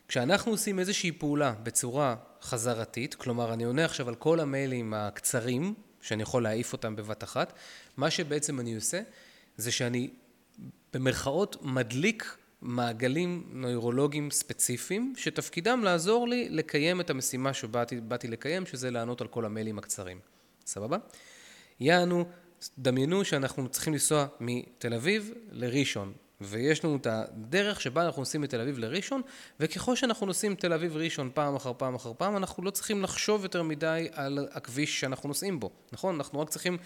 כשאנחנו 0.08 0.52
עושים 0.52 0.80
איזושהי 0.80 1.12
פעולה 1.12 1.54
בצורה 1.64 2.16
חזרתית, 2.42 3.16
כלומר 3.16 3.54
אני 3.54 3.64
עונה 3.64 3.86
עכשיו 3.86 4.08
על 4.10 4.16
כל 4.16 4.40
המיילים 4.40 4.94
הקצרים, 4.94 5.74
שאני 6.02 6.24
יכול 6.24 6.44
להעיף 6.44 6.74
אותם 6.74 6.96
בבת 6.96 7.24
אחת, 7.24 7.54
מה 7.98 8.12
שבעצם 8.12 8.60
אני 8.60 8.76
עושה 8.76 9.02
זה 9.58 9.72
שאני 9.72 10.10
במרכאות 10.94 11.58
מדליק 11.62 12.38
מעגלים 12.62 13.50
נוירולוגיים 13.52 14.32
ספציפיים 14.32 15.14
שתפקידם 15.18 15.82
לעזור 15.84 16.28
לי 16.28 16.50
לקיים 16.50 17.02
את 17.02 17.10
המשימה 17.10 17.54
שבאתי 17.54 18.28
לקיים, 18.28 18.66
שזה 18.66 18.92
לענות 18.92 19.22
על 19.22 19.28
כל 19.28 19.46
המיילים 19.46 19.78
הקצרים. 19.78 20.20
סבבה? 20.66 20.98
יענו, 21.80 22.26
דמיינו 22.80 23.26
שאנחנו 23.26 23.70
צריכים 23.70 23.94
לנסוע 23.94 24.28
מתל 24.40 24.94
אביב 24.94 25.34
לראשון. 25.52 26.14
ויש 26.42 26.86
לנו 26.86 26.96
את 26.96 27.08
הדרך 27.10 27.82
שבה 27.82 28.06
אנחנו 28.06 28.22
נוסעים 28.22 28.42
מתל 28.42 28.62
אביב 28.62 28.80
לראשון, 28.80 29.22
וככל 29.60 29.96
שאנחנו 29.96 30.26
נוסעים 30.26 30.52
מתל 30.52 30.74
אביב 30.74 30.98
ראשון 30.98 31.32
פעם 31.34 31.56
אחר 31.56 31.74
פעם 31.78 31.96
אחר 31.96 32.12
פעם, 32.18 32.38
אנחנו 32.38 32.64
לא 32.64 32.70
צריכים 32.70 33.04
לחשוב 33.04 33.44
יותר 33.44 33.64
מדי 33.64 34.08
על 34.12 34.48
הכביש 34.52 35.00
שאנחנו 35.00 35.28
נוסעים 35.28 35.60
בו, 35.60 35.70
נכון? 35.92 36.16
אנחנו 36.16 36.40
רק 36.40 36.50
צריכים 36.50 36.78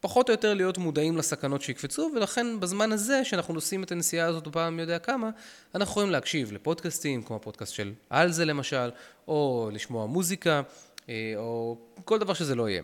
פחות 0.00 0.28
או 0.28 0.34
יותר 0.34 0.54
להיות 0.54 0.78
מודעים 0.78 1.16
לסכנות 1.16 1.62
שיקפצו, 1.62 2.10
ולכן 2.16 2.60
בזמן 2.60 2.92
הזה 2.92 3.24
שאנחנו 3.24 3.54
נוסעים 3.54 3.82
את 3.82 3.92
הנסיעה 3.92 4.28
הזאת 4.28 4.48
פעם 4.48 4.78
יודע 4.78 4.98
כמה, 4.98 5.30
אנחנו 5.74 5.92
יכולים 5.92 6.10
להקשיב 6.10 6.52
לפודקאסטים, 6.52 7.22
כמו 7.22 7.36
הפודקאסט 7.36 7.74
של 7.74 7.92
על 8.10 8.32
זה 8.32 8.44
למשל, 8.44 8.90
או 9.28 9.70
לשמוע 9.72 10.06
מוזיקה, 10.06 10.62
אה, 11.08 11.32
או 11.36 11.78
כל 12.04 12.18
דבר 12.18 12.34
שזה 12.34 12.54
לא 12.54 12.68
יהיה. 12.68 12.82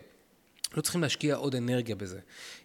לא 0.76 0.82
צריכים 0.82 1.02
להשקיע 1.02 1.37
עוד 1.37 1.54
אנרגיה 1.54 1.96
בזה. 1.96 2.18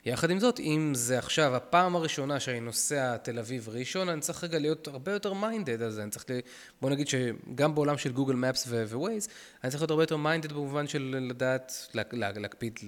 יחד 0.05 0.29
עם 0.29 0.39
זאת, 0.39 0.59
אם 0.59 0.91
זה 0.95 1.19
עכשיו 1.19 1.55
הפעם 1.55 1.95
הראשונה 1.95 2.39
שאני 2.39 2.59
נוסע 2.59 3.17
תל 3.17 3.39
אביב 3.39 3.69
ראשון, 3.69 4.09
אני 4.09 4.21
צריך 4.21 4.43
רגע 4.43 4.59
להיות 4.59 4.87
הרבה 4.87 5.11
יותר 5.11 5.33
minded 5.33 5.81
על 5.81 5.91
זה. 5.91 6.03
אני 6.03 6.11
צריך, 6.11 6.25
בוא 6.81 6.89
נגיד 6.89 7.07
שגם 7.07 7.75
בעולם 7.75 7.97
של 7.97 8.11
גוגל 8.11 8.35
מפס 8.35 8.67
ווייז, 8.67 9.27
אני 9.63 9.71
צריך 9.71 9.81
להיות 9.81 9.91
הרבה 9.91 10.03
יותר 10.03 10.17
minded 10.17 10.51
במובן 10.51 10.87
של 10.87 11.15
לדעת, 11.29 11.87
להקפיד, 12.13 12.79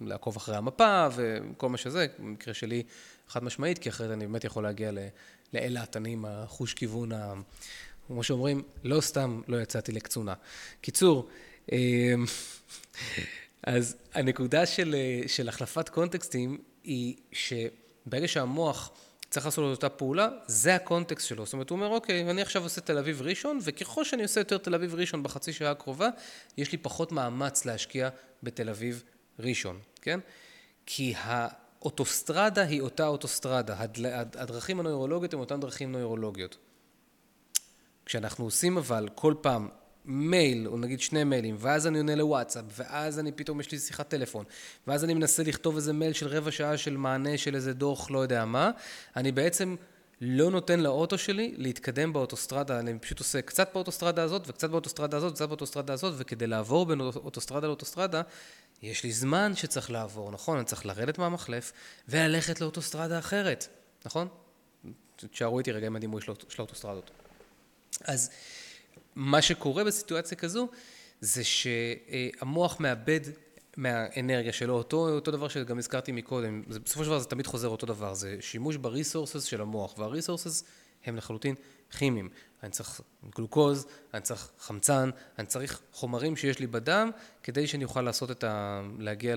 לעקוב 0.00 0.36
אחרי 0.36 0.56
המפה 0.56 1.08
וכל 1.14 1.68
מה 1.68 1.76
שזה, 1.76 2.06
במקרה 2.18 2.54
שלי 2.54 2.82
חד 3.28 3.44
משמעית, 3.44 3.78
כי 3.78 3.88
אחרת 3.88 4.10
אני 4.10 4.26
באמת 4.26 4.44
יכול 4.44 4.62
להגיע 4.62 4.90
לאילת, 5.52 5.96
אני 5.96 6.12
עם 6.12 6.24
החוש 6.28 6.74
כיוון, 6.74 7.10
כמו 8.06 8.22
שאומרים, 8.22 8.62
לא 8.84 9.00
סתם 9.00 9.40
לא 9.48 9.62
יצאתי 9.62 9.92
לקצונה. 9.92 10.34
קיצור, 10.80 11.28
אמ, 11.72 12.24
אז 13.66 13.96
הנקודה 14.14 14.66
של, 14.66 14.94
אה, 14.94 15.28
של 15.28 15.48
החלפת 15.48 15.88
קונטקסטים 15.88 16.58
היא 16.84 17.16
שברגע 17.32 18.28
שהמוח 18.28 18.90
צריך 19.30 19.46
לעשות 19.46 19.72
את 19.72 19.76
אותה 19.76 19.88
פעולה, 19.88 20.28
זה 20.46 20.74
הקונטקסט 20.74 21.28
שלו. 21.28 21.44
זאת 21.44 21.52
אומרת, 21.52 21.70
הוא 21.70 21.76
אומר, 21.76 21.88
אוקיי, 21.88 22.30
אני 22.30 22.42
עכשיו 22.42 22.62
עושה 22.62 22.80
תל 22.80 22.98
אביב 22.98 23.22
ראשון, 23.22 23.58
וככל 23.62 24.04
שאני 24.04 24.22
עושה 24.22 24.40
יותר 24.40 24.58
תל 24.58 24.74
אביב 24.74 24.94
ראשון 24.94 25.22
בחצי 25.22 25.52
שעה 25.52 25.70
הקרובה, 25.70 26.08
יש 26.56 26.72
לי 26.72 26.78
פחות 26.78 27.12
מאמץ 27.12 27.64
להשקיע 27.64 28.08
בתל 28.42 28.68
אביב 28.68 29.02
ראשון, 29.38 29.80
כן? 30.02 30.20
כי 30.86 31.14
האוטוסטרדה 31.16 32.62
היא 32.62 32.80
אותה 32.80 33.06
אוטוסטרדה, 33.06 33.76
הדרכים 34.34 34.80
הנוירולוגיות 34.80 35.34
הן 35.34 35.40
אותן 35.40 35.60
דרכים 35.60 35.92
נוירולוגיות. 35.92 36.56
כשאנחנו 38.06 38.44
עושים 38.44 38.78
אבל 38.78 39.08
כל 39.14 39.34
פעם 39.40 39.68
מייל, 40.06 40.68
או 40.68 40.78
נגיד 40.78 41.00
שני 41.00 41.24
מיילים, 41.24 41.56
ואז 41.58 41.86
אני 41.86 41.98
עונה 41.98 42.14
לוואטסאפ, 42.14 42.64
ואז 42.76 43.18
אני 43.18 43.32
פתאום 43.32 43.60
יש 43.60 43.72
לי 43.72 43.78
שיחת 43.78 44.08
טלפון, 44.08 44.44
ואז 44.86 45.04
אני 45.04 45.14
מנסה 45.14 45.42
לכתוב 45.42 45.76
איזה 45.76 45.92
מייל 45.92 46.12
של 46.12 46.26
רבע 46.26 46.50
שעה 46.50 46.76
של 46.76 46.96
מענה 46.96 47.38
של 47.38 47.54
איזה 47.54 47.72
דוח, 47.72 48.10
לא 48.10 48.18
יודע 48.18 48.44
מה, 48.44 48.70
אני 49.16 49.32
בעצם 49.32 49.76
לא 50.20 50.50
נותן 50.50 50.80
לאוטו 50.80 51.18
שלי 51.18 51.54
להתקדם 51.56 52.12
באוטוסטרדה, 52.12 52.78
אני 52.78 52.98
פשוט 52.98 53.18
עושה 53.18 53.42
קצת 53.42 53.70
באוטוסטרדה 53.74 54.22
הזאת, 54.22 54.42
וקצת 54.46 54.70
באוטוסטרדה 54.70 55.16
הזאת, 55.16 55.32
וקצת 55.32 55.48
באוטוסטרדה 55.48 55.92
הזאת, 55.92 56.14
וכדי 56.16 56.46
לעבור 56.46 56.86
בין 56.86 57.00
אוטוסטרדה 57.00 57.66
לאוטוסטרדה, 57.66 58.22
יש 58.82 59.04
לי 59.04 59.12
זמן 59.12 59.52
שצריך 59.56 59.90
לעבור, 59.90 60.30
נכון? 60.30 60.56
אני 60.56 60.66
צריך 60.66 60.86
לרדת 60.86 61.18
מהמחלף 61.18 61.72
וללכת 62.08 62.60
לאוטוסטרדה 62.60 63.18
אחרת, 63.18 63.68
נכון? 64.04 64.28
תשארו 65.16 65.58
איתי 65.58 65.72
רגע 65.72 65.86
עם 65.86 65.96
הדימוי 65.96 66.20
של 66.20 66.32
האוטוסטרדות. 66.58 67.10
אז 68.04 68.30
מה 69.16 69.42
שקורה 69.42 69.84
בסיטואציה 69.84 70.36
כזו 70.36 70.68
זה 71.20 71.42
שהמוח 71.44 72.80
מאבד 72.80 73.20
מהאנרגיה 73.76 74.52
שלו, 74.52 74.74
אותו, 74.74 75.08
אותו 75.08 75.30
דבר 75.30 75.48
שגם 75.48 75.78
הזכרתי 75.78 76.12
מקודם, 76.12 76.62
זה, 76.68 76.80
בסופו 76.80 77.04
של 77.04 77.10
דבר 77.10 77.18
זה 77.18 77.26
תמיד 77.26 77.46
חוזר 77.46 77.68
אותו 77.68 77.86
דבר, 77.86 78.14
זה 78.14 78.36
שימוש 78.40 78.76
בריסורסס 78.76 79.44
של 79.44 79.60
המוח, 79.60 79.98
והריסורסס 79.98 80.64
הם 81.04 81.16
לחלוטין 81.16 81.54
כימיים. 81.98 82.28
אני 82.62 82.70
צריך 82.70 83.00
גלוקוז, 83.36 83.86
אני 84.14 84.22
צריך 84.22 84.50
חמצן, 84.58 85.10
אני 85.38 85.46
צריך 85.46 85.80
חומרים 85.92 86.36
שיש 86.36 86.58
לי 86.58 86.66
בדם, 86.66 87.10
כדי 87.42 87.66
שאני 87.66 87.84
אוכל 87.84 88.02
לעשות 88.02 88.30
את 88.30 88.44
ה... 88.44 88.82
להגיע 88.98 89.36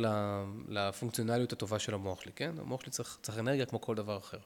לפונקציונליות 0.67 1.53
הטובה 1.53 1.79
של 1.79 1.93
המוח 1.93 2.21
שלי, 2.21 2.31
כן? 2.35 2.51
המוח 2.59 2.81
שלי 2.81 2.91
צריך, 2.91 3.17
צריך 3.21 3.39
אנרגיה 3.39 3.65
כמו 3.65 3.81
כל 3.81 3.95
דבר 3.95 4.17
אחר. 4.17 4.37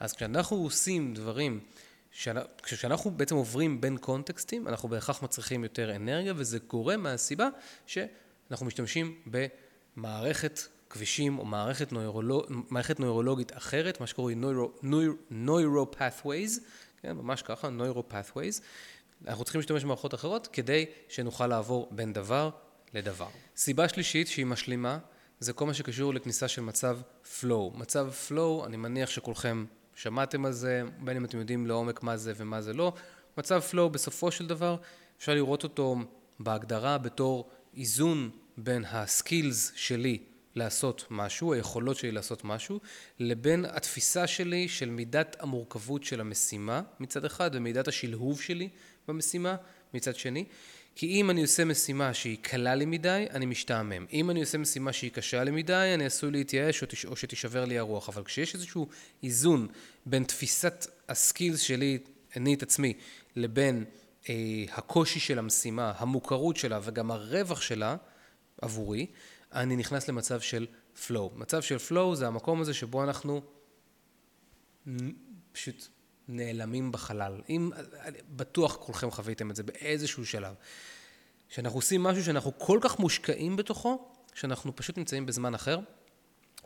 אז 0.00 0.12
כשאנחנו 0.12 0.56
עושים 0.56 1.14
דברים 1.14 1.60
כשאנחנו 2.62 3.10
בעצם 3.10 3.34
עוברים 3.34 3.80
בין 3.80 3.98
קונטקסטים, 3.98 4.68
אנחנו 4.68 4.88
בהכרח 4.88 5.22
מצריכים 5.22 5.62
יותר 5.64 5.96
אנרגיה, 5.96 6.32
וזה 6.36 6.58
גורם 6.58 7.02
מהסיבה 7.02 7.48
שאנחנו 7.86 8.66
משתמשים 8.66 9.20
במערכת 9.26 10.60
כבישים 10.90 11.38
או 11.38 11.44
מערכת, 11.44 11.92
נוירולוג, 11.92 12.44
מערכת 12.48 13.00
נוירולוגית 13.00 13.56
אחרת, 13.56 14.00
מה 14.00 14.06
שקוראים 14.06 14.44
נוירו-pathways, 15.30 16.60
כן, 17.02 17.12
ממש 17.12 17.42
ככה, 17.42 17.68
נוירו-pathways. 17.68 18.62
אנחנו 19.26 19.44
צריכים 19.44 19.58
להשתמש 19.58 19.84
במערכות 19.84 20.14
אחרות 20.14 20.46
כדי 20.52 20.86
שנוכל 21.08 21.46
לעבור 21.46 21.88
בין 21.90 22.12
דבר 22.12 22.50
לדבר. 22.94 23.28
סיבה 23.56 23.88
שלישית 23.88 24.28
שהיא 24.28 24.46
משלימה, 24.46 24.98
זה 25.40 25.52
כל 25.52 25.66
מה 25.66 25.74
שקשור 25.74 26.14
לכניסה 26.14 26.48
של 26.48 26.62
מצב 26.62 26.98
flow. 27.24 27.76
מצב 27.76 28.12
flow, 28.28 28.66
אני 28.66 28.76
מניח 28.76 29.10
שכולכם 29.10 29.64
שמעתם 29.94 30.44
על 30.44 30.52
זה, 30.52 30.82
בין 30.98 31.16
אם 31.16 31.24
אתם 31.24 31.38
יודעים 31.38 31.66
לעומק 31.66 32.02
מה 32.02 32.16
זה 32.16 32.32
ומה 32.36 32.62
זה 32.62 32.72
לא. 32.72 32.92
מצב 33.38 33.62
flow 33.72 33.88
בסופו 33.88 34.30
של 34.30 34.46
דבר 34.46 34.76
אפשר 35.18 35.34
לראות 35.34 35.64
אותו 35.64 35.96
בהגדרה 36.40 36.98
בתור 36.98 37.50
איזון 37.76 38.30
בין 38.56 38.84
הסקילס 38.84 39.72
שלי 39.74 40.18
לעשות 40.54 41.06
משהו, 41.10 41.52
היכולות 41.52 41.96
שלי 41.96 42.12
לעשות 42.12 42.44
משהו, 42.44 42.80
לבין 43.18 43.64
התפיסה 43.64 44.26
שלי 44.26 44.68
של 44.68 44.90
מידת 44.90 45.36
המורכבות 45.40 46.04
של 46.04 46.20
המשימה 46.20 46.82
מצד 47.00 47.24
אחד 47.24 47.50
ומידת 47.54 47.88
השלהוב 47.88 48.40
שלי 48.40 48.68
במשימה 49.08 49.56
מצד 49.94 50.16
שני. 50.16 50.44
כי 50.94 51.06
אם 51.06 51.30
אני 51.30 51.42
עושה 51.42 51.64
משימה 51.64 52.14
שהיא 52.14 52.38
קלה 52.42 52.74
לי 52.74 52.84
מדי, 52.84 53.26
אני 53.30 53.46
משתעמם. 53.46 54.06
אם 54.12 54.30
אני 54.30 54.40
עושה 54.40 54.58
משימה 54.58 54.92
שהיא 54.92 55.10
קשה 55.10 55.44
לי 55.44 55.50
מדי, 55.50 55.92
אני 55.94 56.06
עשוי 56.06 56.30
להתייאש 56.30 56.82
או, 56.82 56.86
תש... 56.90 57.04
או 57.04 57.16
שתישבר 57.16 57.64
לי 57.64 57.78
הרוח. 57.78 58.08
אבל 58.08 58.24
כשיש 58.24 58.54
איזשהו 58.54 58.88
איזון 59.22 59.68
בין 60.06 60.24
תפיסת 60.24 60.86
הסקילס 61.08 61.60
שלי, 61.60 61.98
אני 62.36 62.54
את 62.54 62.62
עצמי, 62.62 62.94
לבין 63.36 63.84
אה, 64.28 64.64
הקושי 64.72 65.20
של 65.20 65.38
המשימה, 65.38 65.92
המוכרות 65.96 66.56
שלה 66.56 66.80
וגם 66.82 67.10
הרווח 67.10 67.60
שלה 67.60 67.96
עבורי, 68.60 69.06
אני 69.52 69.76
נכנס 69.76 70.08
למצב 70.08 70.40
של 70.40 70.66
flow. 71.06 71.34
מצב 71.34 71.62
של 71.62 71.76
flow 71.76 72.14
זה 72.14 72.26
המקום 72.26 72.60
הזה 72.60 72.74
שבו 72.74 73.04
אנחנו 73.04 73.42
פשוט 75.52 75.88
נעלמים 76.28 76.92
בחלל. 76.92 77.40
אם, 77.48 77.70
בטוח 78.36 78.76
כולכם 78.76 79.10
חוויתם 79.10 79.50
את 79.50 79.56
זה 79.56 79.62
באיזשהו 79.62 80.26
שלב. 80.26 80.54
שאנחנו 81.48 81.78
עושים 81.78 82.02
משהו 82.02 82.24
שאנחנו 82.24 82.58
כל 82.58 82.78
כך 82.82 82.98
מושקעים 82.98 83.56
בתוכו, 83.56 84.08
שאנחנו 84.34 84.76
פשוט 84.76 84.98
נמצאים 84.98 85.26
בזמן 85.26 85.54
אחר. 85.54 85.78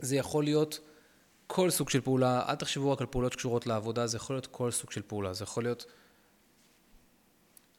זה 0.01 0.17
יכול 0.17 0.45
להיות 0.45 0.81
כל 1.47 1.71
סוג 1.71 1.91
של 1.91 2.01
פעולה, 2.01 2.45
אל 2.49 2.55
תחשבו 2.55 2.93
רק 2.93 3.01
על 3.01 3.07
פעולות 3.07 3.33
שקשורות 3.33 3.67
לעבודה, 3.67 4.07
זה 4.07 4.17
יכול 4.17 4.37
להיות 4.37 4.47
כל 4.47 4.71
סוג 4.71 4.91
של 4.91 5.03
פעולה, 5.03 5.35
זה 5.35 5.45
יכול 5.45 5.63
להיות, 5.63 5.85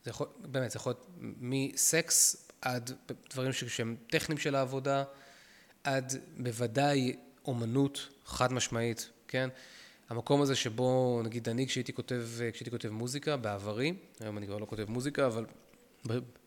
זה 0.03 0.09
יכול, 0.09 0.27
באמת, 0.39 0.71
זה 0.71 0.77
יכול 0.77 0.89
להיות 0.89 1.07
מסקס 1.39 2.47
עד 2.61 2.91
דברים 3.29 3.53
שהם 3.53 3.95
טכניים 4.09 4.37
של 4.37 4.55
העבודה, 4.55 5.03
עד 5.83 6.13
בוודאי 6.37 7.15
אומנות 7.45 8.07
חד 8.25 8.53
משמעית, 8.53 9.09
כן? 9.27 9.49
המקום 10.09 10.41
הזה 10.41 10.55
שבו, 10.55 11.21
נגיד 11.23 11.49
אני 11.49 11.67
כשהייתי 11.67 11.93
כותב, 11.93 12.23
כשהייתי 12.53 12.71
כותב 12.71 12.89
מוזיקה 12.89 13.37
בעברי, 13.37 13.93
היום 14.19 14.37
אני 14.37 14.47
כבר 14.47 14.57
לא 14.57 14.65
כותב 14.65 14.85
מוזיקה, 14.89 15.25
אבל 15.25 15.45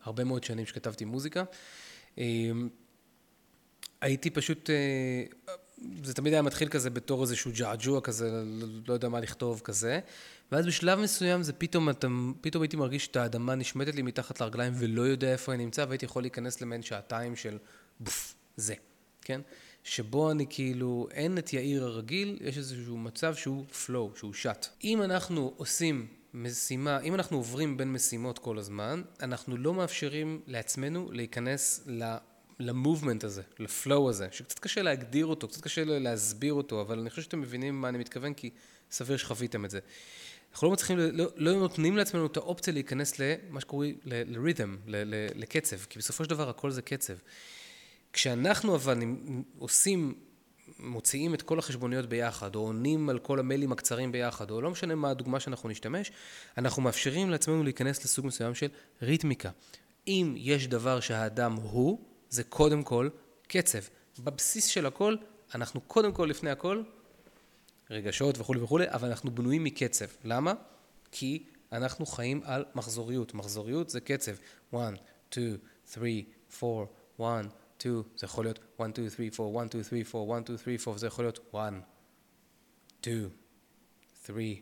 הרבה 0.03 0.23
מאוד 0.23 0.43
שנים 0.43 0.65
שכתבתי 0.65 1.05
מוזיקה, 1.05 1.43
אמ, 2.17 2.69
הייתי 4.01 4.29
פשוט, 4.29 4.69
אה, 4.69 5.23
זה 6.03 6.13
תמיד 6.13 6.33
היה 6.33 6.41
מתחיל 6.41 6.69
כזה 6.69 6.89
בתור 6.89 7.21
איזשהו 7.21 7.51
ג'עג'וע 7.55 8.01
כזה, 8.01 8.43
לא 8.87 8.93
יודע 8.93 9.09
מה 9.09 9.19
לכתוב 9.19 9.61
כזה, 9.63 9.99
ואז 10.51 10.65
בשלב 10.67 10.99
מסוים 10.99 11.43
זה 11.43 11.53
פתאום, 11.53 11.89
אתה, 11.89 12.07
פתאום 12.41 12.61
הייתי 12.61 12.77
מרגיש 12.77 13.07
את 13.07 13.15
האדמה 13.15 13.55
נשמטת 13.55 13.95
לי 13.95 14.01
מתחת 14.01 14.41
לרגליים 14.41 14.73
ולא 14.75 15.01
יודע 15.01 15.31
איפה 15.31 15.53
אני 15.53 15.65
נמצא, 15.65 15.85
והייתי 15.87 16.05
יכול 16.05 16.23
להיכנס 16.23 16.61
למעין 16.61 16.81
שעתיים 16.81 17.35
של 17.35 17.57
בוף, 17.99 18.35
זה, 18.57 18.73
כן? 19.21 19.41
שבו 19.83 20.31
אני 20.31 20.45
כאילו, 20.49 21.07
אין 21.11 21.37
את 21.37 21.53
יאיר 21.53 21.83
הרגיל, 21.83 22.37
יש 22.41 22.57
איזשהו 22.57 22.97
מצב 22.97 23.35
שהוא 23.35 23.65
flow, 23.71 24.17
שהוא 24.17 24.33
שט. 24.33 24.67
אם 24.83 25.01
אנחנו 25.01 25.53
עושים 25.57 26.07
משימה, 26.33 26.99
אם 26.99 27.15
אנחנו 27.15 27.37
עוברים 27.37 27.77
בין 27.77 27.93
משימות 27.93 28.39
כל 28.39 28.57
הזמן, 28.57 29.01
אנחנו 29.21 29.57
לא 29.57 29.73
מאפשרים 29.73 30.41
לעצמנו 30.47 31.11
להיכנס 31.11 31.87
למובמנט 32.59 33.23
הזה, 33.23 33.41
לפלואו 33.59 34.09
הזה, 34.09 34.27
שקצת 34.31 34.59
קשה 34.59 34.81
להגדיר 34.81 35.25
אותו, 35.25 35.47
קצת 35.47 35.61
קשה 35.61 35.83
להסביר 35.85 36.53
אותו, 36.53 36.81
אבל 36.81 36.99
אני 36.99 37.09
חושב 37.09 37.21
שאתם 37.21 37.41
מבינים 37.41 37.81
מה 37.81 37.89
אני 37.89 37.97
מתכוון, 37.97 38.33
כי 38.33 38.49
סביר 38.91 39.17
שחוויתם 39.17 39.65
את 39.65 39.69
זה. 39.69 39.79
אנחנו 40.53 40.67
לא 40.67 40.73
מצליחים, 40.73 40.97
לא, 40.97 41.25
לא 41.35 41.53
נותנים 41.53 41.97
לעצמנו 41.97 42.25
את 42.25 42.37
האופציה 42.37 42.73
להיכנס 42.73 43.19
למה 43.19 43.61
שקוראים 43.61 43.97
ל-rhythm, 44.05 44.89
לקצב, 45.35 45.77
כי 45.77 45.99
בסופו 45.99 46.23
של 46.23 46.29
דבר 46.29 46.49
הכל 46.49 46.71
זה 46.71 46.81
קצב. 46.81 47.13
כשאנחנו 48.13 48.75
אבל 48.75 48.99
עושים, 49.57 50.13
מוציאים 50.79 51.33
את 51.33 51.41
כל 51.41 51.59
החשבוניות 51.59 52.05
ביחד, 52.05 52.55
או 52.55 52.59
עונים 52.59 53.09
על 53.09 53.19
כל 53.19 53.39
המיילים 53.39 53.71
הקצרים 53.71 54.11
ביחד, 54.11 54.51
או 54.51 54.61
לא 54.61 54.71
משנה 54.71 54.95
מה 54.95 55.09
הדוגמה 55.09 55.39
שאנחנו 55.39 55.69
נשתמש, 55.69 56.11
אנחנו 56.57 56.81
מאפשרים 56.81 57.29
לעצמנו 57.29 57.63
להיכנס 57.63 58.03
לסוג 58.03 58.25
מסוים 58.25 58.55
של 58.55 58.67
ריתמיקה. 59.01 59.49
אם 60.07 60.33
יש 60.37 60.67
דבר 60.67 60.99
שהאדם 60.99 61.53
הוא, 61.53 61.99
זה 62.29 62.43
קודם 62.43 62.83
כל 62.83 63.09
קצב. 63.47 63.79
בבסיס 64.19 64.65
של 64.65 64.85
הכל, 64.85 65.15
אנחנו 65.55 65.81
קודם 65.81 66.11
כל, 66.11 66.25
לפני 66.25 66.49
הכל, 66.49 66.83
רגשות 67.89 68.39
וכולי 68.39 68.61
וכולי, 68.61 68.85
אבל 68.89 69.07
אנחנו 69.07 69.35
בנויים 69.35 69.63
מקצב. 69.63 70.05
למה? 70.23 70.53
כי 71.11 71.43
אנחנו 71.71 72.05
חיים 72.05 72.41
על 72.43 72.65
מחזוריות. 72.75 73.33
מחזוריות 73.33 73.89
זה 73.89 74.01
קצב. 74.01 74.31
1, 74.75 74.93
2, 75.31 75.57
3, 75.93 76.09
4, 76.63 76.85
1, 77.17 77.45
2, 77.81 78.03
זה 78.15 78.25
יכול 78.25 78.45
להיות 78.45 78.59
1, 78.81 78.89
2, 78.93 79.09
3, 79.09 79.39
4, 79.39 79.61
1, 79.61 79.71
2, 79.71 79.83
3, 79.83 80.15
4, 80.15 80.37
1, 80.37 80.45
2, 80.45 80.57
3, 80.57 80.87
4, 80.87 80.97
זה 80.97 81.07
יכול 81.07 81.25
להיות 81.25 81.39
1, 81.51 81.73
2, 83.01 83.29
3, 84.25 84.61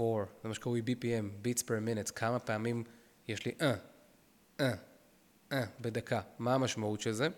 4, 0.00 0.24
זה 0.42 0.48
מה 0.48 0.54
שקוראים 0.54 0.84
BPM, 0.84 1.46
beats 1.46 1.62
per 1.62 1.68
minute, 1.86 2.12
כמה 2.12 2.38
פעמים 2.38 2.84
יש 3.28 3.46
לי 3.46 3.52
אה, 3.60 3.74
אה, 4.60 4.74
אה, 5.52 5.64
בדקה. 5.80 6.20
מה 6.38 6.54
המשמעות 6.54 7.00
של 7.00 7.12
זה? 7.12 7.28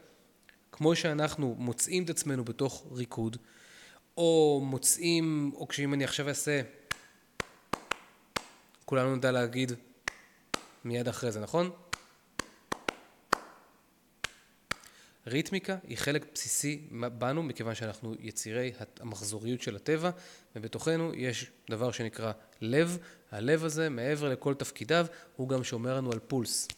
כמו 0.73 0.97
שאנחנו 0.97 1.55
מוצאים 1.59 2.05
את 2.05 2.11
עצמנו 2.11 2.45
בתוך 2.45 2.87
ריקוד, 2.93 3.37
או 4.17 4.61
מוצאים, 4.65 5.53
או 5.55 5.69
כשאם 5.69 5.95
אני 5.95 6.05
עכשיו 6.05 6.29
אעשה, 6.29 6.63
כולנו 8.85 9.17
נדע 9.17 9.33
להגיד 9.33 9.73
מיד 10.85 11.09
אחרי 11.09 11.33
זה, 11.33 11.41
נכון? 11.41 11.71
ריתמיקה 15.27 15.77
היא 15.83 15.99
חלק 15.99 16.27
בסיסי 16.35 16.89
בנו, 17.19 17.43
מכיוון 17.43 17.75
שאנחנו 17.75 18.15
יצירי 18.21 18.73
המחזוריות 19.01 19.63
של 19.63 19.77
הטבע, 19.77 20.11
ובתוכנו 20.57 21.15
יש 21.15 21.51
דבר 21.71 21.93
שנקרא 21.93 22.33
לב. 22.61 22.99
הלב 23.31 23.65
הזה, 23.65 23.89
מעבר 23.89 24.29
לכל 24.29 24.55
תפקידיו, 24.55 25.07
הוא 25.37 25.49
גם 25.49 25.65
שומר 25.65 25.97
לנו 25.97 26.13
על 26.13 26.19
פולס, 26.19 26.69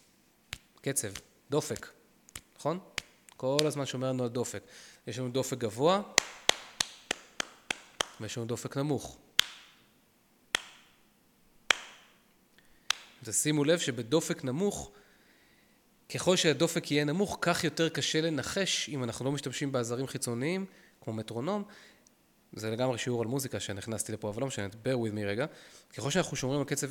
קצב, 0.81 1.09
דופק, 1.51 1.87
נכון? 2.59 2.79
כל 3.37 3.57
הזמן 3.65 3.87
שומר 3.87 4.09
לנו 4.09 4.23
על 4.23 4.29
דופק. 4.29 4.63
יש 5.07 5.19
לנו 5.19 5.29
דופק 5.29 5.59
גבוה, 5.59 6.03
ויש 8.21 8.37
לנו 8.39 8.47
דופק 8.47 8.77
נמוך. 8.77 9.19
תשימו 13.25 13.65
לב 13.65 13.79
שבדופק 13.79 14.45
נמוך, 14.45 14.91
ככל 16.15 16.37
שהדופק 16.37 16.91
יהיה 16.91 17.05
נמוך, 17.05 17.39
כך 17.41 17.65
יותר 17.65 17.89
קשה 17.89 18.21
לנחש 18.21 18.89
אם 18.89 19.05
אנחנו 19.05 19.25
לא 19.25 19.33
משתמשים 19.33 19.73
בעזרים 19.73 20.07
חיצוניים, 20.07 20.67
כמו 21.01 21.13
מטרונום. 21.13 21.65
זה 22.53 22.71
לגמרי 22.71 22.99
שיעור 22.99 23.23
על 23.23 23.29
מוזיקה 23.29 23.61
שנכנסתי 23.61 24.13
לפה, 24.13 24.29
אבל 24.29 24.41
לא 24.41 24.47
משנה, 24.47 24.67
bear 24.67 24.97
with 24.97 25.15
me 25.17 25.21
רגע. 25.27 25.47
ככל 25.97 26.11
שאנחנו 26.11 26.37
שומרים 26.37 26.61
על 26.61 26.67
קצב, 26.67 26.91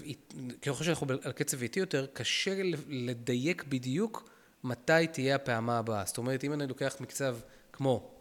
ככל 0.61 0.83
שאנחנו 0.83 1.07
על 1.23 1.31
קצב 1.31 1.61
איטי 1.61 1.79
יותר, 1.79 2.05
קשה 2.13 2.61
לדייק 2.87 3.63
בדיוק 3.63 4.29
מתי 4.63 5.07
תהיה 5.11 5.35
הפעמה 5.35 5.77
הבאה. 5.77 6.05
זאת 6.05 6.17
אומרת, 6.17 6.43
אם 6.43 6.53
אני 6.53 6.67
לוקח 6.67 6.95
מקצב 6.99 7.37
כמו 7.73 8.11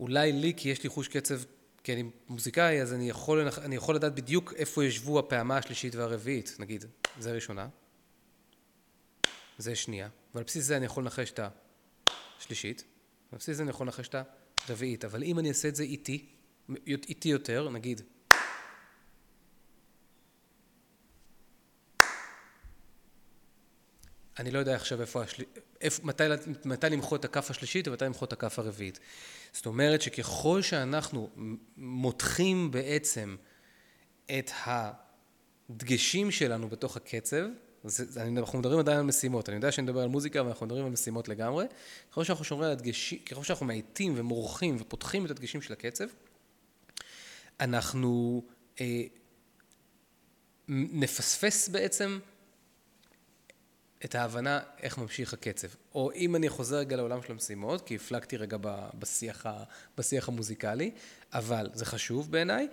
אולי 0.00 0.32
לי, 0.32 0.52
כי 0.56 0.68
יש 0.68 0.82
לי 0.82 0.88
חוש 0.88 1.08
קצב 1.08 1.40
כי 1.88 1.92
אני 1.92 2.10
מוזיקאי, 2.28 2.82
אז 2.82 2.92
אני 2.92 3.08
יכול, 3.08 3.48
אני 3.58 3.76
יכול 3.76 3.94
לדעת 3.94 4.14
בדיוק 4.14 4.52
איפה 4.56 4.84
ישבו 4.84 5.18
הפעמה 5.18 5.56
השלישית 5.56 5.94
והרביעית, 5.94 6.56
נגיד, 6.58 6.84
זה 7.18 7.32
ראשונה, 7.32 7.68
זה 9.58 9.74
שנייה, 9.76 10.08
ועל 10.34 10.44
בסיס 10.44 10.64
זה 10.64 10.76
אני 10.76 10.86
יכול 10.86 11.02
לנחש 11.02 11.30
את 11.30 11.40
השלישית, 12.38 12.84
ועל 13.32 13.38
בסיס 13.38 13.56
זה 13.56 13.62
אני 13.62 13.70
יכול 13.70 13.86
לנחש 13.86 14.08
את 14.08 14.14
הרביעית, 14.68 15.04
אבל 15.04 15.22
אם 15.22 15.38
אני 15.38 15.48
אעשה 15.48 15.68
את 15.68 15.76
זה 15.76 15.82
איטי, 15.82 16.26
איטי 16.86 17.28
יותר, 17.28 17.70
נגיד, 17.70 18.00
אני 24.38 24.50
לא 24.50 24.58
יודע 24.58 24.74
עכשיו 24.74 25.00
איפה, 25.00 25.22
השל... 25.22 25.42
איפה 25.80 26.02
מתי, 26.06 26.24
מתי 26.64 26.86
למחוא 26.90 27.16
את 27.16 27.24
הכף 27.24 27.50
השלישית 27.50 27.88
ומתי 27.88 28.04
למחוא 28.04 28.26
את 28.26 28.32
הכף 28.32 28.58
הרביעית. 28.58 28.98
זאת 29.52 29.66
אומרת 29.66 30.02
שככל 30.02 30.62
שאנחנו 30.62 31.30
מותחים 31.76 32.70
בעצם 32.70 33.36
את 34.38 34.50
הדגשים 34.66 36.30
שלנו 36.30 36.68
בתוך 36.68 36.96
הקצב, 36.96 37.44
זה, 37.84 38.04
זה, 38.04 38.22
אנחנו 38.22 38.58
מדברים 38.58 38.78
עדיין 38.78 38.98
על 38.98 39.04
משימות, 39.04 39.48
אני 39.48 39.56
יודע 39.56 39.72
שאני 39.72 39.84
מדבר 39.84 40.00
על 40.00 40.08
מוזיקה 40.08 40.42
ואנחנו 40.42 40.66
מדברים 40.66 40.84
על 40.84 40.90
משימות 40.90 41.28
לגמרי, 41.28 41.66
ככל 42.10 42.24
שאנחנו 42.24 42.44
שומרים 42.44 42.66
על 42.66 42.72
הדגשים, 42.72 43.18
ככל 43.18 43.44
שאנחנו 43.44 43.66
מאיטים 43.66 44.14
ומורחים 44.16 44.76
ופותחים 44.80 45.26
את 45.26 45.30
הדגשים 45.30 45.62
של 45.62 45.72
הקצב, 45.72 46.04
אנחנו 47.60 48.42
אה, 48.80 49.02
נפספס 50.68 51.68
בעצם 51.68 52.18
את 54.04 54.14
ההבנה 54.14 54.60
איך 54.82 54.98
ממשיך 54.98 55.32
הקצב. 55.32 55.68
או 55.94 56.12
אם 56.12 56.36
אני 56.36 56.48
חוזר 56.48 56.76
רגע 56.76 56.96
לעולם 56.96 57.22
של 57.22 57.32
המשימות, 57.32 57.86
כי 57.86 57.96
הפלגתי 57.96 58.36
רגע 58.36 58.56
בשיח, 58.98 59.46
בשיח 59.98 60.28
המוזיקלי, 60.28 60.90
אבל 61.32 61.70
זה 61.74 61.84
חשוב 61.84 62.32
בעיניי, 62.32 62.68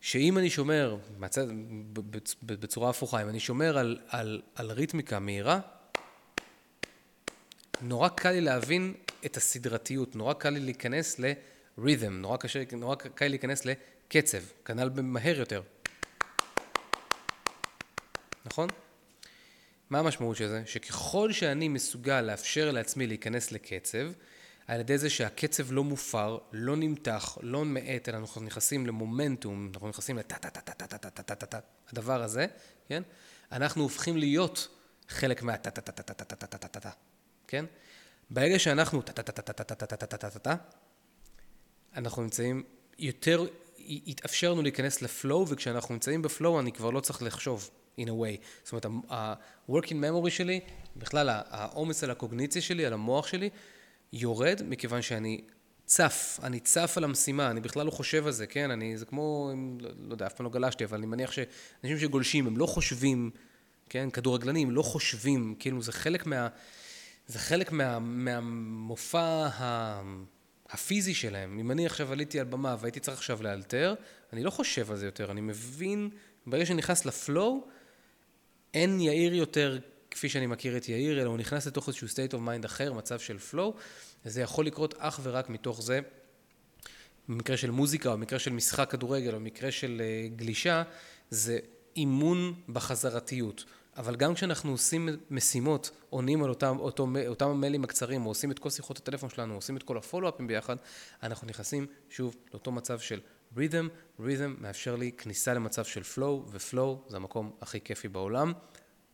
שאם 0.00 0.38
אני 0.38 0.50
שומר, 0.50 0.96
מצד, 1.18 1.46
בצורה 2.42 2.90
הפוכה, 2.90 3.22
אם 3.22 3.28
אני 3.28 3.40
שומר 3.40 3.78
על, 3.78 3.98
על, 4.08 4.42
על 4.54 4.70
ריתמיקה 4.70 5.18
מהירה, 5.18 5.60
נורא 7.82 8.08
קל 8.08 8.30
לי 8.30 8.40
להבין 8.40 8.94
את 9.26 9.36
הסדרתיות, 9.36 10.16
נורא 10.16 10.34
קל 10.34 10.50
לי 10.50 10.60
להיכנס 10.60 11.18
ל-rhythm, 11.18 12.08
נורא, 12.10 12.36
נורא 12.72 12.94
קל 12.94 13.24
לי 13.24 13.28
להיכנס 13.28 13.64
לקצב, 13.64 14.42
כנ"ל 14.64 14.88
במהר 14.88 15.38
יותר. 15.38 15.62
נכון? 18.44 18.68
מה 19.90 19.98
המשמעות 19.98 20.36
של 20.36 20.48
זה? 20.48 20.62
שככל 20.66 21.32
שאני 21.32 21.68
מסוגל 21.68 22.20
לאפשר 22.20 22.70
לעצמי 22.70 23.06
להיכנס 23.06 23.52
לקצב, 23.52 24.10
על 24.66 24.80
ידי 24.80 24.98
זה 24.98 25.10
שהקצב 25.10 25.72
לא 25.72 25.84
מופר, 25.84 26.38
לא 26.52 26.76
נמתח, 26.76 27.38
לא 27.42 27.64
מאט, 27.64 28.08
אלא 28.08 28.16
אנחנו 28.16 28.40
נכנסים 28.40 28.86
למומנטום, 28.86 29.70
אנחנו 29.74 29.88
נכנסים 29.88 30.18
לטה-טה-טה-טה-טה-טה-טה-טה, 30.18 31.58
הדבר 31.92 32.22
הזה, 32.22 32.46
כן? 32.88 33.02
אנחנו 33.52 33.82
הופכים 33.82 34.16
להיות 34.16 34.68
חלק 35.08 35.42
מהטה-טה-טה-טה-טה-טה-טה-טה, 35.42 36.90
כן? 37.48 37.64
ברגע 38.30 38.58
שאנחנו 38.58 39.02
טה-טה-טה-טה-טה-טה-טה-טה, 39.02 40.54
אנחנו 41.96 42.22
נמצאים 42.22 42.62
יותר, 42.98 43.46
התאפשרנו 43.78 44.62
להיכנס 44.62 45.02
לפלואו, 45.02 45.48
וכשאנחנו 45.48 45.94
נמצאים 45.94 46.22
בפלואו 46.22 46.60
אני 46.60 46.72
כבר 46.72 46.90
לא 46.90 47.00
צריך 47.00 47.22
לחשוב. 47.22 47.70
In 48.00 48.04
a 48.04 48.10
way. 48.10 48.44
זאת 48.64 48.72
אומרת, 48.72 48.86
ה-working 49.10 50.26
memory 50.26 50.30
שלי, 50.30 50.60
בכלל 50.96 51.28
העומס 51.30 52.04
על 52.04 52.10
הקוגניציה 52.10 52.62
שלי, 52.62 52.86
על 52.86 52.92
המוח 52.92 53.26
שלי, 53.26 53.50
יורד 54.12 54.60
מכיוון 54.68 55.02
שאני 55.02 55.40
צף, 55.84 56.40
אני 56.42 56.60
צף 56.60 56.94
על 56.96 57.04
המשימה, 57.04 57.50
אני 57.50 57.60
בכלל 57.60 57.86
לא 57.86 57.90
חושב 57.90 58.26
על 58.26 58.32
זה, 58.32 58.46
כן? 58.46 58.70
אני, 58.70 58.98
זה 58.98 59.04
כמו, 59.04 59.52
לא, 59.80 59.90
לא 59.98 60.14
יודע, 60.14 60.26
אף 60.26 60.32
פעם 60.32 60.46
לא 60.46 60.52
גלשתי, 60.52 60.84
אבל 60.84 60.98
אני 60.98 61.06
מניח 61.06 61.32
שאנשים 61.32 61.98
שגולשים, 61.98 62.46
הם 62.46 62.56
לא 62.56 62.66
חושבים, 62.66 63.30
כן? 63.88 64.10
כדורגלנים 64.10 64.70
לא 64.70 64.82
חושבים, 64.82 65.54
כאילו 65.58 65.82
זה 65.82 65.92
חלק 65.92 66.26
מה... 66.26 66.48
זה 67.28 67.38
חלק 67.38 67.72
מה, 67.72 67.98
מהמופע 67.98 69.46
ה, 69.46 70.02
הפיזי 70.68 71.14
שלהם. 71.14 71.58
אם 71.58 71.70
אני 71.70 71.86
עכשיו 71.86 72.12
עליתי 72.12 72.40
על 72.40 72.46
במה 72.46 72.76
והייתי 72.80 73.00
צריך 73.00 73.16
עכשיו 73.16 73.42
לאלתר, 73.42 73.94
אני 74.32 74.42
לא 74.42 74.50
חושב 74.50 74.90
על 74.90 74.96
זה 74.96 75.06
יותר, 75.06 75.30
אני 75.30 75.40
מבין, 75.40 76.10
ברגע 76.46 76.66
שאני 76.66 76.78
נכנס 76.78 77.04
לפלואו, 77.04 77.64
אין 78.76 79.00
יאיר 79.00 79.34
יותר 79.34 79.78
כפי 80.10 80.28
שאני 80.28 80.46
מכיר 80.46 80.76
את 80.76 80.88
יאיר, 80.88 81.20
אלא 81.20 81.28
הוא 81.28 81.38
נכנס 81.38 81.66
לתוך 81.66 81.88
איזשהו 81.88 82.06
state 82.08 82.32
of 82.32 82.36
mind 82.36 82.66
אחר, 82.66 82.92
מצב 82.92 83.18
של 83.18 83.36
flow, 83.50 83.72
וזה 84.26 84.40
יכול 84.40 84.66
לקרות 84.66 84.94
אך 84.98 85.20
ורק 85.22 85.48
מתוך 85.50 85.82
זה, 85.82 86.00
במקרה 87.28 87.56
של 87.56 87.70
מוזיקה, 87.70 88.08
או 88.08 88.14
במקרה 88.14 88.38
של 88.38 88.52
משחק 88.52 88.90
כדורגל, 88.90 89.34
או 89.34 89.38
במקרה 89.40 89.70
של 89.70 90.02
uh, 90.02 90.36
גלישה, 90.38 90.82
זה 91.30 91.58
אימון 91.96 92.54
בחזרתיות. 92.68 93.64
אבל 93.96 94.16
גם 94.16 94.34
כשאנחנו 94.34 94.70
עושים 94.70 95.08
משימות, 95.30 95.90
עונים 96.10 96.42
על 96.42 96.50
אותם, 96.50 96.76
אותו, 96.78 97.08
אותם 97.26 97.48
המיילים 97.48 97.84
הקצרים, 97.84 98.26
או 98.26 98.30
עושים 98.30 98.50
את 98.50 98.58
כל 98.58 98.70
שיחות 98.70 98.98
הטלפון 98.98 99.30
שלנו, 99.30 99.52
או 99.52 99.58
עושים 99.58 99.76
את 99.76 99.82
כל 99.82 99.96
הפולו-אפים 99.96 100.46
ביחד, 100.46 100.76
אנחנו 101.22 101.46
נכנסים 101.46 101.86
שוב 102.10 102.36
לאותו 102.52 102.72
מצב 102.72 102.98
של 102.98 103.20
רית'ם, 103.56 103.88
רית'ם 104.20 104.54
מאפשר 104.58 104.96
לי 104.96 105.12
כניסה 105.12 105.54
למצב 105.54 105.84
של 105.84 106.02
flow, 106.14 106.50
ו-flow 106.50 107.08
זה 107.08 107.16
המקום 107.16 107.50
הכי 107.60 107.80
כיפי 107.80 108.08
בעולם, 108.08 108.52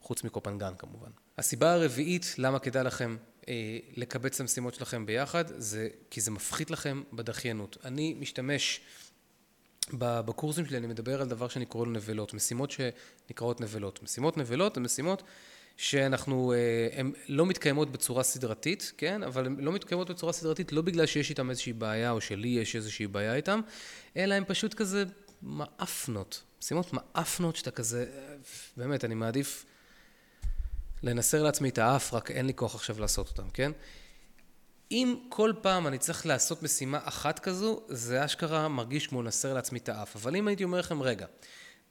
חוץ 0.01 0.25
מקופנגן 0.25 0.73
כמובן. 0.79 1.11
הסיבה 1.39 1.73
הרביעית 1.73 2.35
למה 2.39 2.59
כדאי 2.59 2.85
לכם 2.85 3.17
אה, 3.49 3.79
לקבץ 3.97 4.35
את 4.35 4.41
המשימות 4.41 4.75
שלכם 4.75 5.07
ביחד, 5.07 5.45
זה 5.47 5.89
כי 6.11 6.21
זה 6.21 6.31
מפחית 6.31 6.71
לכם 6.71 7.03
בדחיינות. 7.13 7.77
אני 7.85 8.15
משתמש 8.15 8.81
בקורסים 9.93 10.67
שלי, 10.67 10.77
אני 10.77 10.87
מדבר 10.87 11.21
על 11.21 11.29
דבר 11.29 11.49
שאני 11.49 11.67
קורא 11.67 11.87
לו 11.87 11.93
נבלות, 11.93 12.35
משימות 12.35 12.71
שנקראות 12.71 13.61
נבלות. 13.61 14.03
משימות 14.03 14.37
נבלות 14.37 14.77
הן 14.77 14.83
משימות 14.83 15.23
שאנחנו, 15.83 16.53
אה, 16.53 16.89
הן 16.99 17.13
לא 17.29 17.47
מתקיימות 17.47 17.93
בצורה 17.93 18.23
סדרתית, 18.23 18.93
כן? 18.97 19.23
אבל 19.23 19.47
הן 19.47 19.57
לא 19.61 19.73
מתקיימות 19.73 20.11
בצורה 20.11 20.33
סדרתית 20.33 20.73
לא 20.73 20.83
בגלל 20.83 21.07
שיש 21.07 21.31
איתן 21.31 21.51
איזושהי 21.51 21.73
בעיה, 21.73 22.11
או 22.11 22.21
שלי 22.21 22.49
יש 22.49 22.77
איזושהי 22.77 23.07
בעיה 23.07 23.35
איתן, 23.35 23.61
אלא 24.17 24.35
הן 24.35 24.45
פשוט 24.47 24.75
כזה 24.75 25.05
מאפנות. 25.43 26.43
משימות 26.63 26.93
מאפנות 26.93 27.57
שאתה 27.57 27.71
כזה, 27.71 28.07
באמת, 28.77 29.05
אני 29.05 29.15
מעדיף 29.15 29.65
לנסר 31.03 31.43
לעצמי 31.43 31.69
את 31.69 31.79
האף, 31.79 32.15
רק 32.15 32.31
אין 32.31 32.47
לי 32.47 32.55
כוח 32.55 32.75
עכשיו 32.75 33.01
לעשות 33.01 33.29
אותן, 33.29 33.49
כן? 33.55 33.73
אם 34.91 35.17
כל 35.29 35.53
פעם 35.63 35.87
אני 35.87 35.99
צריך 35.99 36.27
לעשות 36.27 36.63
משימה 36.63 36.99
אחת 37.05 37.39
כזו, 37.39 37.81
זה 37.89 38.25
אשכרה 38.25 38.69
מרגיש 38.69 39.07
כמו 39.07 39.23
לנסר 39.23 39.55
לעצמי 39.55 39.79
את 39.79 39.89
האף. 39.89 40.17
אבל 40.17 40.37
אם 40.37 40.49
הייתי 40.49 40.65
אומר 40.65 40.79
לכם, 40.79 41.03
רגע, 41.03 41.27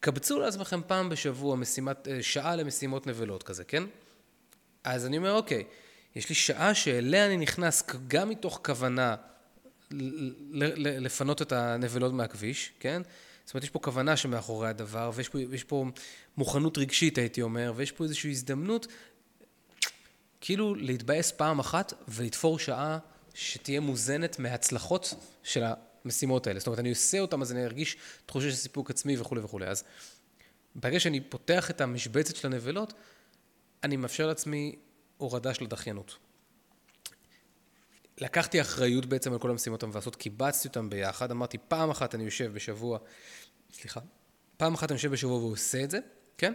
קבצו 0.01 0.39
לעצמכם 0.39 0.81
פעם 0.87 1.09
בשבוע 1.09 1.55
משימת, 1.55 2.07
אה, 2.07 2.23
שעה 2.23 2.55
למשימות 2.55 3.07
נבלות 3.07 3.43
כזה, 3.43 3.63
כן? 3.63 3.83
אז 4.83 5.05
אני 5.05 5.17
אומר, 5.17 5.33
אוקיי, 5.33 5.63
יש 6.15 6.29
לי 6.29 6.35
שעה 6.35 6.75
שאליה 6.75 7.25
אני 7.25 7.37
נכנס 7.37 7.83
גם 8.07 8.29
מתוך 8.29 8.59
כוונה 8.65 9.15
לפנות 9.91 11.41
את 11.41 11.51
הנבלות 11.51 12.13
מהכביש, 12.13 12.71
כן? 12.79 13.01
זאת 13.45 13.53
אומרת, 13.53 13.63
יש 13.63 13.69
פה 13.69 13.79
כוונה 13.79 14.17
שמאחורי 14.17 14.69
הדבר, 14.69 15.11
ויש 15.13 15.29
פה, 15.29 15.39
פה 15.67 15.85
מוכנות 16.37 16.77
רגשית, 16.77 17.17
הייתי 17.17 17.41
אומר, 17.41 17.73
ויש 17.75 17.91
פה 17.91 18.03
איזושהי 18.03 18.31
הזדמנות 18.31 18.87
כאילו 20.41 20.75
להתבאס 20.75 21.31
פעם 21.31 21.59
אחת 21.59 21.93
ולתפור 22.07 22.59
שעה 22.59 22.97
שתהיה 23.33 23.79
מוזנת 23.79 24.39
מההצלחות 24.39 25.13
של 25.43 25.63
המשימות 26.05 26.47
האלה. 26.47 26.59
זאת 26.59 26.67
אומרת, 26.67 26.79
אני 26.79 26.89
עושה 26.89 27.19
אותם, 27.19 27.41
אז 27.41 27.51
אני 27.51 27.65
ארגיש 27.65 27.97
תחושה 28.25 28.49
של 28.49 28.55
סיפוק 28.55 28.89
עצמי 28.89 29.17
וכולי 29.17 29.41
וכולי. 29.41 29.67
אז 29.67 29.83
ברגע 30.75 30.99
שאני 30.99 31.21
פותח 31.21 31.69
את 31.69 31.81
המשבצת 31.81 32.35
של 32.35 32.47
הנבלות, 32.47 32.93
אני 33.83 33.97
מאפשר 33.97 34.27
לעצמי 34.27 34.75
הורדה 35.17 35.53
של 35.53 35.63
הדחיינות. 35.63 36.17
לקחתי 38.17 38.61
אחריות 38.61 39.05
בעצם 39.05 39.33
על 39.33 39.39
כל 39.39 39.49
המשימות 39.49 39.83
המבאסות, 39.83 40.15
קיבצתי 40.15 40.67
אותם 40.67 40.89
ביחד, 40.89 41.31
אמרתי 41.31 41.57
פעם 41.67 41.89
אחת 41.89 42.15
אני 42.15 42.23
יושב 42.23 42.53
בשבוע, 42.53 42.99
סליחה, 43.73 43.99
פעם 44.57 44.73
אחת 44.73 44.91
אני 44.91 44.95
יושב 44.95 45.11
בשבוע 45.11 45.37
ועושה 45.37 45.83
את 45.83 45.91
זה, 45.91 45.99
כן? 46.37 46.53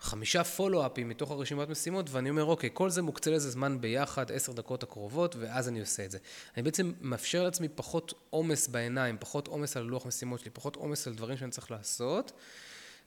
חמישה 0.00 0.44
פולו-אפים 0.44 1.08
מתוך 1.08 1.30
הרשימת 1.30 1.68
משימות, 1.68 2.10
ואני 2.10 2.30
אומר, 2.30 2.44
אוקיי, 2.44 2.70
כל 2.72 2.90
זה 2.90 3.02
מוקצה 3.02 3.30
לזה 3.30 3.50
זמן 3.50 3.80
ביחד, 3.80 4.32
עשר 4.32 4.52
דקות 4.52 4.82
הקרובות, 4.82 5.36
ואז 5.38 5.68
אני 5.68 5.80
עושה 5.80 6.04
את 6.04 6.10
זה. 6.10 6.18
אני 6.56 6.62
בעצם 6.62 6.92
מאפשר 7.00 7.42
לעצמי 7.42 7.68
פחות 7.68 8.14
עומס 8.30 8.68
בעיניים, 8.68 9.16
פחות 9.20 9.48
עומס 9.48 9.76
על 9.76 9.82
לוח 9.82 10.06
משימות 10.06 10.40
שלי, 10.40 10.50
פחות 10.50 10.76
עומס 10.76 11.06
על 11.06 11.14
דברים 11.14 11.36
שאני 11.36 11.50
צריך 11.50 11.70
לעשות, 11.70 12.32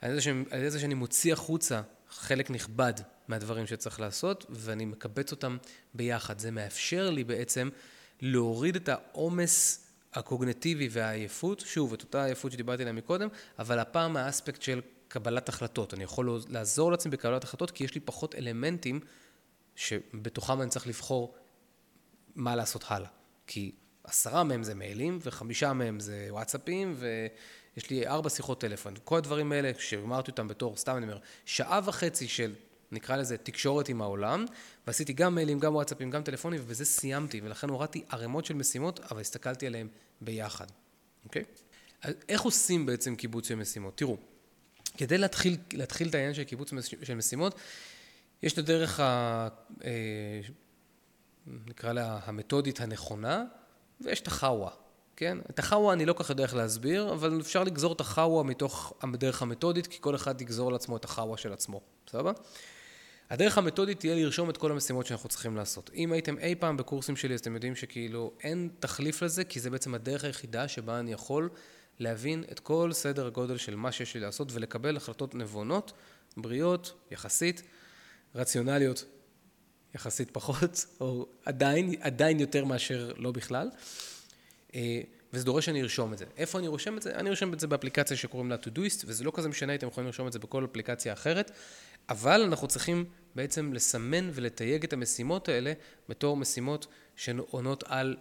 על 0.02 0.12
ידי, 0.12 0.22
שאני, 0.22 0.80
שאני 0.80 0.94
מוציא 0.94 1.34
החוצה 1.34 1.82
חלק 2.10 2.52
נכבד 2.52 2.94
מהדברים 3.28 3.68
שצריך 3.68 4.00
לעשות, 4.00 4.46
ואני 4.50 4.86
מקבץ 4.86 5.32
אותם 5.32 5.58
ביחד. 5.94 6.40
זה 6.40 6.52
מאפשר 6.52 7.10
לי 7.10 7.24
בעצם 7.24 7.70
להוריד 8.22 8.76
את 8.76 8.90
העומס 8.90 9.86
הקוגנטיבי 10.14 10.88
והעייפות, 10.92 11.60
שוב, 11.60 11.94
את 11.94 12.02
אותה 12.02 12.26
עייפות 12.26 12.52
שדיברתי 12.52 12.82
עליה 12.82 12.94
מקודם, 12.94 13.28
אבל 13.60 13.80
הפעם 13.80 14.18
האספקט 14.18 14.62
של 14.62 14.82
קבלת 15.10 15.50
החלטות. 15.50 15.94
אני 15.94 16.04
יכול 16.04 16.40
לעזור 16.50 16.92
לעצמי 16.92 17.12
בקבלת 17.12 17.44
החלטות 17.44 17.72
כי 17.72 17.84
יש 17.84 17.96
לי 17.96 18.02
פחות 18.02 18.36
אלמנטים 18.36 19.00
שבתוכם 19.76 20.62
אני 20.62 20.70
צריך 20.70 20.88
לבחור 20.88 21.36
מה 22.36 22.56
לעשות 22.56 22.84
הלאה. 22.88 23.10
כי 23.48 23.72
עשרה 24.04 24.44
מהם 24.44 24.64
זה 24.64 24.76
מיילים 24.76 25.20
וחמישה 25.22 25.74
מהם 25.74 26.00
זה 26.00 26.28
וואטסאפים 26.30 26.96
ויש 26.98 27.90
לי 27.90 28.08
ארבע 28.08 28.30
שיחות 28.30 28.62
טלפון. 28.62 28.94
כל 29.04 29.18
הדברים 29.18 29.52
האלה 29.52 29.72
שאמרתי 29.80 30.32
אותם 30.32 30.48
בתור, 30.48 30.78
סתם 30.78 30.98
אני 30.98 31.06
אומר, 31.06 31.20
שעה 31.46 31.80
וחצי 31.86 32.28
של 32.28 32.56
נקרא 32.92 33.16
לזה 33.16 33.38
תקשורת 33.38 33.90
עם 33.90 34.02
העולם, 34.02 34.46
ועשיתי 34.88 35.14
גם 35.14 35.36
מיילים, 35.36 35.60
גם 35.60 35.76
וואטסאפים, 35.76 36.10
גם 36.10 36.24
טלפונים, 36.24 36.62
ובזה 36.64 36.86
סיימתי, 36.86 37.42
ולכן 37.44 37.70
הורדתי 37.70 38.04
ערימות 38.10 38.46
של 38.46 38.54
משימות, 38.54 39.00
אבל 39.00 39.22
הסתכלתי 39.22 39.68
עליהם 39.68 39.88
ביחד, 40.22 40.68
אוקיי? 41.26 41.44
אז 42.02 42.14
איך 42.30 42.42
עושים 42.42 42.86
בעצם 42.86 43.16
קיבוץ 43.16 43.48
של 43.48 43.56
משימות? 43.56 43.98
תראו, 43.98 44.18
כדי 45.00 45.18
להתחיל, 45.18 45.58
להתחיל 45.74 46.10
את 46.10 46.16
העניין 46.16 46.34
של 46.34 46.44
קיבוץ 46.44 46.72
של 47.04 47.16
משימות, 47.16 47.56
יש 48.44 48.54
את 48.54 48.58
הדרך, 48.58 49.00
ה, 49.00 49.48
אה, 49.84 50.42
נקרא 51.48 51.94
לה 51.94 52.20
המתודית 52.24 52.82
הנכונה, 52.82 53.44
ויש 54.02 54.22
את 54.22 54.28
החאווה, 54.28 54.70
כן? 55.16 55.38
את 55.50 55.60
החאווה 55.60 55.94
אני 55.94 56.06
לא 56.06 56.14
כל 56.14 56.24
כך 56.24 56.30
יודע 56.30 56.44
איך 56.44 56.56
להסביר, 56.56 57.14
אבל 57.14 57.40
אפשר 57.42 57.64
לגזור 57.64 57.94
את 57.94 58.02
החאווה 58.02 58.44
מתוך 58.44 58.94
הדרך 59.02 59.42
המתודית, 59.42 59.88
כי 59.88 59.98
כל 60.02 60.16
אחד 60.16 60.42
יגזור 60.42 60.72
לעצמו 60.72 60.98
את 60.98 61.06
החאווה 61.06 61.38
של 61.38 61.54
עצמו, 61.54 61.82
בסדר? 62.06 62.32
הדרך 63.30 63.58
המתודית 63.58 64.00
תהיה 64.00 64.16
לרשום 64.16 64.50
את 64.50 64.58
כל 64.58 64.72
המשימות 64.72 65.06
שאנחנו 65.06 65.30
צריכים 65.30 65.56
לעשות. 65.56 65.90
אם 65.94 66.12
הייתם 66.12 66.38
אי 66.38 66.56
פעם 66.56 66.78
בקורסים 66.78 67.16
שלי, 67.16 67.34
אז 67.34 67.40
אתם 67.40 67.54
יודעים 67.54 67.76
שכאילו 67.76 68.34
אין 68.44 68.70
תחליף 68.80 69.22
לזה, 69.22 69.44
כי 69.44 69.60
זה 69.60 69.70
בעצם 69.70 69.96
הדרך 69.96 70.24
היחידה 70.24 70.68
שבה 70.68 71.00
אני 71.00 71.14
יכול 71.14 71.50
להבין 72.00 72.44
את 72.52 72.60
כל 72.60 72.90
סדר 72.94 73.28
הגודל 73.28 73.58
של 73.58 73.76
מה 73.76 73.92
שיש 73.92 74.14
לי 74.14 74.20
לעשות 74.20 74.52
ולקבל 74.52 74.98
החלטות 74.98 75.36
נבונות, 75.36 75.92
בריאות, 76.38 76.94
יחסית, 77.12 77.64
רציונליות, 78.36 79.06
יחסית 79.96 80.32
פחות, 80.32 80.86
או 81.02 81.28
עדיין, 81.46 81.94
עדיין 82.02 82.40
יותר 82.40 82.66
מאשר 82.66 83.12
לא 83.18 83.32
בכלל. 83.32 83.70
אה, 84.76 85.02
וזה 85.34 85.46
דורש 85.46 85.66
שאני 85.66 85.82
ארשום 85.82 86.14
את 86.14 86.18
זה. 86.18 86.26
איפה 86.38 86.60
אני 86.60 86.68
רושם 86.68 86.98
את 86.98 87.02
זה? 87.02 87.16
אני 87.16 87.30
רושם 87.30 87.54
את 87.54 87.60
זה 87.60 87.68
באפליקציה 87.68 88.18
שקוראים 88.18 88.50
לה 88.50 88.56
Todoist, 88.56 89.04
וזה 89.06 89.24
לא 89.24 89.32
כזה 89.36 89.50
משנה, 89.50 89.76
אתם 89.76 89.88
יכולים 89.88 90.06
לרשום 90.06 90.28
את 90.28 90.34
זה 90.34 90.40
בכל 90.40 90.66
אפליקציה 90.66 91.14
אחרת, 91.14 91.52
אבל 92.10 92.42
אנחנו 92.42 92.68
צריכים 92.68 93.06
בעצם 93.36 93.74
לסמן 93.74 94.30
ולתייג 94.34 94.84
את 94.84 94.94
המשימות 94.94 95.50
האלה 95.50 95.74
בתור 96.10 96.38
משימות 96.38 96.88
שעונות 97.16 97.84
על, 97.88 98.18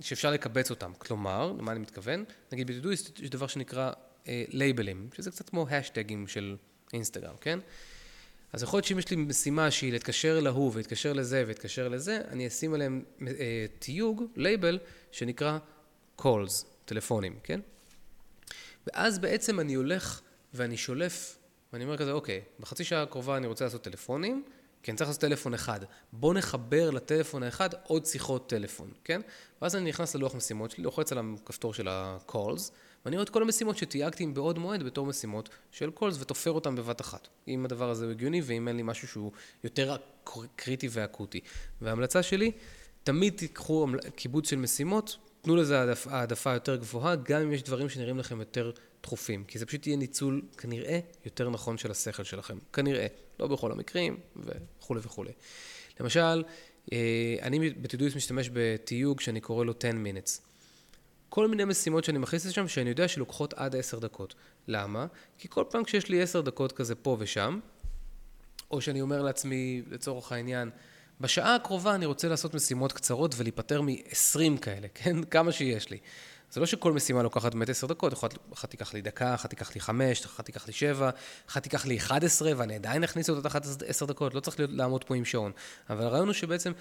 שאפשר 0.00 0.30
לקבץ 0.30 0.70
אותן. 0.70 0.92
כלומר, 0.98 1.52
למה 1.58 1.72
אני 1.72 1.80
מתכוון? 1.80 2.24
נגיד 2.52 2.66
ב-Todoist 2.66 3.22
יש 3.22 3.30
דבר 3.30 3.46
שנקרא 3.46 3.92
לייבלים, 4.26 5.08
uh, 5.12 5.16
שזה 5.16 5.30
קצת 5.30 5.48
כמו 5.48 5.68
השטגים 5.68 6.26
של 6.26 6.56
אינסטגרם, 6.92 7.34
כן? 7.40 7.58
אז 8.52 8.62
יכול 8.62 8.76
להיות 8.76 8.86
שאם 8.86 8.98
יש 8.98 9.10
לי 9.10 9.16
משימה 9.16 9.70
שהיא 9.70 9.92
להתקשר 9.92 10.40
להוא 10.40 10.70
ולהתקשר 10.74 11.12
לזה 11.12 11.42
ולהתקשר 11.44 11.88
לזה, 11.88 12.20
אני 12.28 12.46
אשים 12.46 12.74
עליהם 12.74 13.02
uh, 13.18 13.22
תיוג, 13.78 14.24
לייבל, 14.36 14.78
שנקרא 15.12 15.58
calls, 16.20 16.64
טלפונים, 16.84 17.38
כן? 17.42 17.60
ואז 18.86 19.18
בעצם 19.18 19.60
אני 19.60 19.74
הולך 19.74 20.20
ואני 20.54 20.76
שולף, 20.76 21.38
ואני 21.72 21.84
אומר 21.84 21.96
כזה, 21.96 22.12
אוקיי, 22.12 22.40
בחצי 22.60 22.84
שעה 22.84 23.02
הקרובה 23.02 23.36
אני 23.36 23.46
רוצה 23.46 23.64
לעשות 23.64 23.82
טלפונים, 23.82 24.44
כי 24.82 24.90
אני 24.90 24.98
צריך 24.98 25.08
לעשות 25.08 25.20
טלפון 25.20 25.54
אחד. 25.54 25.80
בוא 26.12 26.34
נחבר 26.34 26.90
לטלפון 26.90 27.42
האחד 27.42 27.68
עוד 27.86 28.06
שיחות 28.06 28.48
טלפון, 28.48 28.90
כן? 29.04 29.20
ואז 29.62 29.76
אני 29.76 29.88
נכנס 29.88 30.14
ללוח 30.14 30.34
משימות 30.34 30.70
שלי, 30.70 30.84
לוחץ 30.84 31.12
על 31.12 31.18
הכפתור 31.18 31.74
של 31.74 31.88
ה-calls, 31.88 32.70
ואני 33.04 33.16
רואה 33.16 33.24
את 33.24 33.28
כל 33.28 33.42
המשימות 33.42 33.76
שתייגתי 33.76 34.26
בעוד 34.26 34.58
מועד 34.58 34.82
בתור 34.82 35.06
משימות 35.06 35.48
של 35.70 35.90
calls 35.96 36.14
ותופר 36.20 36.50
אותם 36.50 36.76
בבת 36.76 37.00
אחת. 37.00 37.28
אם 37.48 37.64
הדבר 37.64 37.90
הזה 37.90 38.04
הוא 38.04 38.12
הגיוני 38.12 38.40
ואם 38.44 38.68
אין 38.68 38.76
לי 38.76 38.82
משהו 38.82 39.08
שהוא 39.08 39.32
יותר 39.64 39.96
קריטי 40.56 40.88
ואקוטי. 40.90 41.40
וההמלצה 41.80 42.22
שלי, 42.22 42.52
תמיד 43.04 43.34
תיקחו 43.36 43.86
קיבוץ 44.16 44.50
של 44.50 44.56
משימות, 44.56 45.16
תנו 45.42 45.56
לזה 45.56 45.94
העדפה 46.10 46.54
יותר 46.54 46.76
גבוהה, 46.76 47.16
גם 47.16 47.40
אם 47.40 47.52
יש 47.52 47.62
דברים 47.62 47.88
שנראים 47.88 48.18
לכם 48.18 48.38
יותר 48.38 48.70
דחופים, 49.02 49.44
כי 49.44 49.58
זה 49.58 49.66
פשוט 49.66 49.86
יהיה 49.86 49.96
ניצול 49.96 50.42
כנראה 50.58 51.00
יותר 51.24 51.50
נכון 51.50 51.78
של 51.78 51.90
השכל 51.90 52.24
שלכם, 52.24 52.58
כנראה, 52.72 53.06
לא 53.40 53.46
בכל 53.46 53.72
המקרים 53.72 54.16
וכולי 54.36 55.00
וכולי. 55.04 55.32
למשל, 56.00 56.44
אה, 56.92 57.36
אני 57.42 57.70
בתדויס 57.70 58.16
משתמש 58.16 58.50
בתיוג 58.52 59.20
שאני 59.20 59.40
קורא 59.40 59.64
לו 59.64 59.74
10 59.80 59.90
minutes. 59.90 60.40
כל 61.28 61.48
מיני 61.48 61.64
משימות 61.64 62.04
שאני 62.04 62.18
מכניס 62.18 62.46
לשם 62.46 62.68
שאני 62.68 62.88
יודע 62.88 63.08
שלוקחות 63.08 63.54
עד 63.54 63.76
10 63.76 63.98
דקות. 63.98 64.34
למה? 64.68 65.06
כי 65.38 65.48
כל 65.50 65.64
פעם 65.70 65.84
כשיש 65.84 66.08
לי 66.08 66.22
10 66.22 66.40
דקות 66.40 66.72
כזה 66.72 66.94
פה 66.94 67.16
ושם, 67.20 67.58
או 68.70 68.80
שאני 68.80 69.00
אומר 69.00 69.22
לעצמי, 69.22 69.82
לצורך 69.90 70.32
העניין, 70.32 70.70
בשעה 71.20 71.54
הקרובה 71.54 71.94
אני 71.94 72.06
רוצה 72.06 72.28
לעשות 72.28 72.54
משימות 72.54 72.92
קצרות 72.92 73.34
ולהיפטר 73.38 73.82
מ-20 73.82 74.58
כאלה, 74.62 74.88
כן? 74.94 75.24
כמה 75.24 75.52
שיש 75.52 75.90
לי. 75.90 75.98
זה 76.50 76.60
לא 76.60 76.66
שכל 76.66 76.92
משימה 76.92 77.22
לוקחת 77.22 77.54
באמת 77.54 77.68
10 77.68 77.86
דקות, 77.86 78.12
אחת 78.52 78.70
תיקח 78.70 78.94
לי 78.94 79.00
דקה, 79.00 79.34
אחת 79.34 79.50
תיקח 79.50 79.74
לי 79.74 79.80
5, 79.80 80.24
אחת 80.24 80.44
תיקח 80.44 80.66
לי 80.66 80.72
7, 80.72 81.10
אחת 81.48 81.62
תיקח 81.62 81.86
לי 81.86 81.96
11, 81.96 82.52
ואני 82.56 82.74
עדיין 82.74 83.04
אכניס 83.04 83.30
אותה 83.30 83.48
תחת 83.48 83.62
10 83.86 84.06
דקות, 84.06 84.34
לא 84.34 84.40
צריך 84.40 84.58
להיות, 84.58 84.70
לעמוד 84.72 85.04
פה 85.04 85.14
עם 85.14 85.24
שעון. 85.24 85.52
אבל 85.90 86.04
הרעיון 86.04 86.26
הוא 86.26 86.34
שבעצם, 86.34 86.72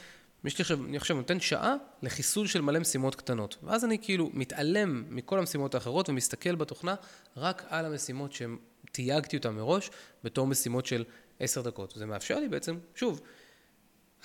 יש 0.45 0.57
לי 0.57 0.61
עכשיו, 0.61 0.85
אני 0.85 0.97
עכשיו 0.97 1.17
נותן 1.17 1.39
שעה 1.39 1.75
לחיסול 2.01 2.47
של 2.47 2.61
מלא 2.61 2.79
משימות 2.79 3.15
קטנות. 3.15 3.57
ואז 3.63 3.85
אני 3.85 3.97
כאילו 4.01 4.29
מתעלם 4.33 5.03
מכל 5.09 5.39
המשימות 5.39 5.75
האחרות 5.75 6.09
ומסתכל 6.09 6.55
בתוכנה 6.55 6.95
רק 7.37 7.63
על 7.69 7.85
המשימות 7.85 8.31
שתייגתי 8.33 9.37
אותן 9.37 9.53
מראש 9.53 9.89
בתור 10.23 10.47
משימות 10.47 10.85
של 10.85 11.03
10 11.39 11.61
דקות. 11.61 11.93
זה 11.95 12.05
מאפשר 12.05 12.39
לי 12.39 12.49
בעצם, 12.49 12.77
שוב, 12.95 13.21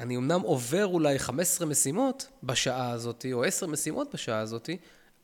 אני 0.00 0.16
אמנם 0.16 0.40
עובר 0.40 0.86
אולי 0.86 1.18
15 1.18 1.66
משימות 1.66 2.28
בשעה 2.42 2.90
הזאת, 2.90 3.26
או 3.32 3.44
10 3.44 3.66
משימות 3.66 4.14
בשעה 4.14 4.38
הזאת, 4.38 4.70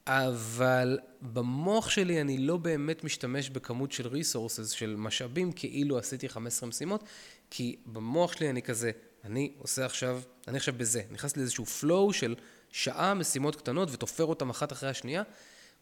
אבל 0.09 0.99
במוח 1.21 1.91
שלי 1.91 2.21
אני 2.21 2.39
לא 2.39 2.57
באמת 2.57 3.05
משתמש 3.05 3.51
בכמות 3.51 3.93
של 3.93 4.07
resources, 4.07 4.75
של 4.75 4.95
משאבים, 4.99 5.53
כאילו 5.53 5.99
עשיתי 5.99 6.29
15 6.29 6.69
משימות, 6.69 7.05
כי 7.51 7.77
במוח 7.87 8.33
שלי 8.33 8.51
אני 8.51 8.63
כזה, 8.63 8.91
אני 9.25 9.53
עושה 9.59 9.87
עכשיו, 9.87 10.21
אני 10.49 10.57
עכשיו 10.57 10.75
בזה, 10.77 11.03
נכנס 11.11 11.37
לאיזשהו 11.37 11.65
flow 11.65 12.13
של 12.13 12.35
שעה 12.73 13.15
משימות 13.15 13.57
קטנות 13.57 13.89
ותופר 13.93 14.25
אותן 14.25 14.51
אחת 14.51 14.73
אחרי 14.73 14.89
השנייה, 14.89 15.23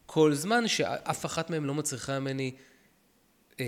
כל 0.07 0.35
זמן 0.35 0.69
שאף 0.69 1.27
אחת 1.27 1.51
מהן 1.51 1.65
לא 1.65 1.75
מצריכה 1.75 2.19
ממני, 2.19 2.55
אה, 3.61 3.65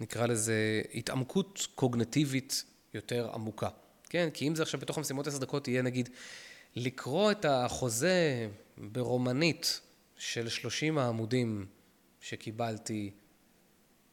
נקרא 0.00 0.26
לזה, 0.26 0.82
התעמקות 0.94 1.66
קוגנטיבית 1.74 2.64
יותר 2.94 3.30
עמוקה. 3.34 3.68
כן, 4.10 4.28
כי 4.34 4.48
אם 4.48 4.54
זה 4.54 4.62
עכשיו 4.62 4.80
בתוך 4.80 4.98
המשימות 4.98 5.26
עשר 5.26 5.38
דקות 5.38 5.68
יהיה 5.68 5.82
נגיד 5.82 6.08
לקרוא 6.78 7.30
את 7.30 7.44
החוזה 7.44 8.48
ברומנית 8.78 9.80
של 10.16 10.48
30 10.48 10.98
העמודים 10.98 11.66
שקיבלתי 12.20 13.10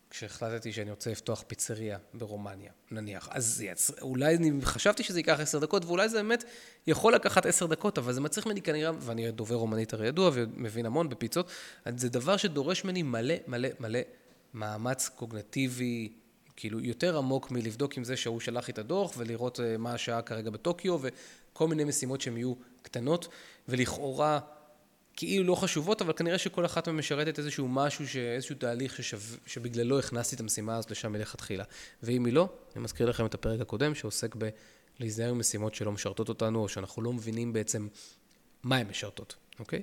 כשהחלטתי 0.09 0.73
שאני 0.73 0.91
רוצה 0.91 1.11
לפתוח 1.11 1.43
פיצריה 1.47 1.97
ברומניה, 2.13 2.71
נניח. 2.91 3.29
אז 3.31 3.61
יצ... 3.61 3.91
אולי 4.01 4.35
אני 4.35 4.51
חשבתי 4.63 5.03
שזה 5.03 5.19
ייקח 5.19 5.39
עשר 5.39 5.59
דקות, 5.59 5.85
ואולי 5.85 6.09
זה 6.09 6.17
באמת 6.17 6.43
יכול 6.87 7.15
לקחת 7.15 7.45
עשר 7.45 7.65
דקות, 7.65 7.97
אבל 7.97 8.13
זה 8.13 8.21
מצריך 8.21 8.47
ממני 8.47 8.61
כנראה, 8.61 8.91
ואני 8.99 9.31
דובר 9.31 9.55
רומנית 9.55 9.93
הרי 9.93 10.07
ידוע 10.07 10.31
ומבין 10.33 10.85
המון 10.85 11.09
בפיצות, 11.09 11.51
זה 11.97 12.09
דבר 12.09 12.37
שדורש 12.37 12.83
ממני 12.83 13.03
מלא 13.03 13.35
מלא 13.47 13.69
מלא 13.79 13.99
מאמץ 14.53 15.09
קוגנטיבי, 15.09 16.13
כאילו 16.55 16.79
יותר 16.79 17.17
עמוק 17.17 17.51
מלבדוק 17.51 17.97
עם 17.97 18.03
זה 18.03 18.17
שהוא 18.17 18.39
שלח 18.39 18.67
לי 18.67 18.71
את 18.71 18.77
הדוח 18.77 19.13
ולראות 19.17 19.59
אה, 19.59 19.77
מה 19.77 19.93
השעה 19.93 20.21
כרגע 20.21 20.49
בטוקיו 20.49 20.97
וכל 21.55 21.67
מיני 21.67 21.83
משימות 21.83 22.21
שהן 22.21 22.37
יהיו 22.37 22.53
קטנות 22.81 23.27
ולכאורה 23.67 24.39
כאילו 25.13 25.43
לא 25.43 25.55
חשובות, 25.55 26.01
אבל 26.01 26.13
כנראה 26.13 26.37
שכל 26.37 26.65
אחת 26.65 26.87
מהן 26.87 26.97
משרתת 26.97 27.39
איזשהו 27.39 27.67
משהו, 27.67 28.05
איזשהו 28.19 28.55
תהליך 28.55 28.95
ששו... 28.95 29.17
שבגללו 29.45 29.99
הכנסתי 29.99 30.35
את 30.35 30.39
המשימה 30.39 30.75
הזאת 30.77 30.91
לשם 30.91 31.11
מלכתחילה. 31.11 31.63
ואם 32.03 32.25
היא 32.25 32.33
לא, 32.33 32.49
אני 32.75 32.83
מזכיר 32.83 33.09
לכם 33.09 33.25
את 33.25 33.33
הפרק 33.33 33.61
הקודם 33.61 33.95
שעוסק 33.95 34.35
בלהיזהר 34.99 35.29
עם 35.29 35.39
משימות 35.39 35.75
שלא 35.75 35.91
משרתות 35.91 36.29
אותנו, 36.29 36.59
או 36.59 36.69
שאנחנו 36.69 37.01
לא 37.01 37.13
מבינים 37.13 37.53
בעצם 37.53 37.87
מה 38.63 38.77
הן 38.77 38.87
משרתות, 38.87 39.35
אוקיי? 39.59 39.81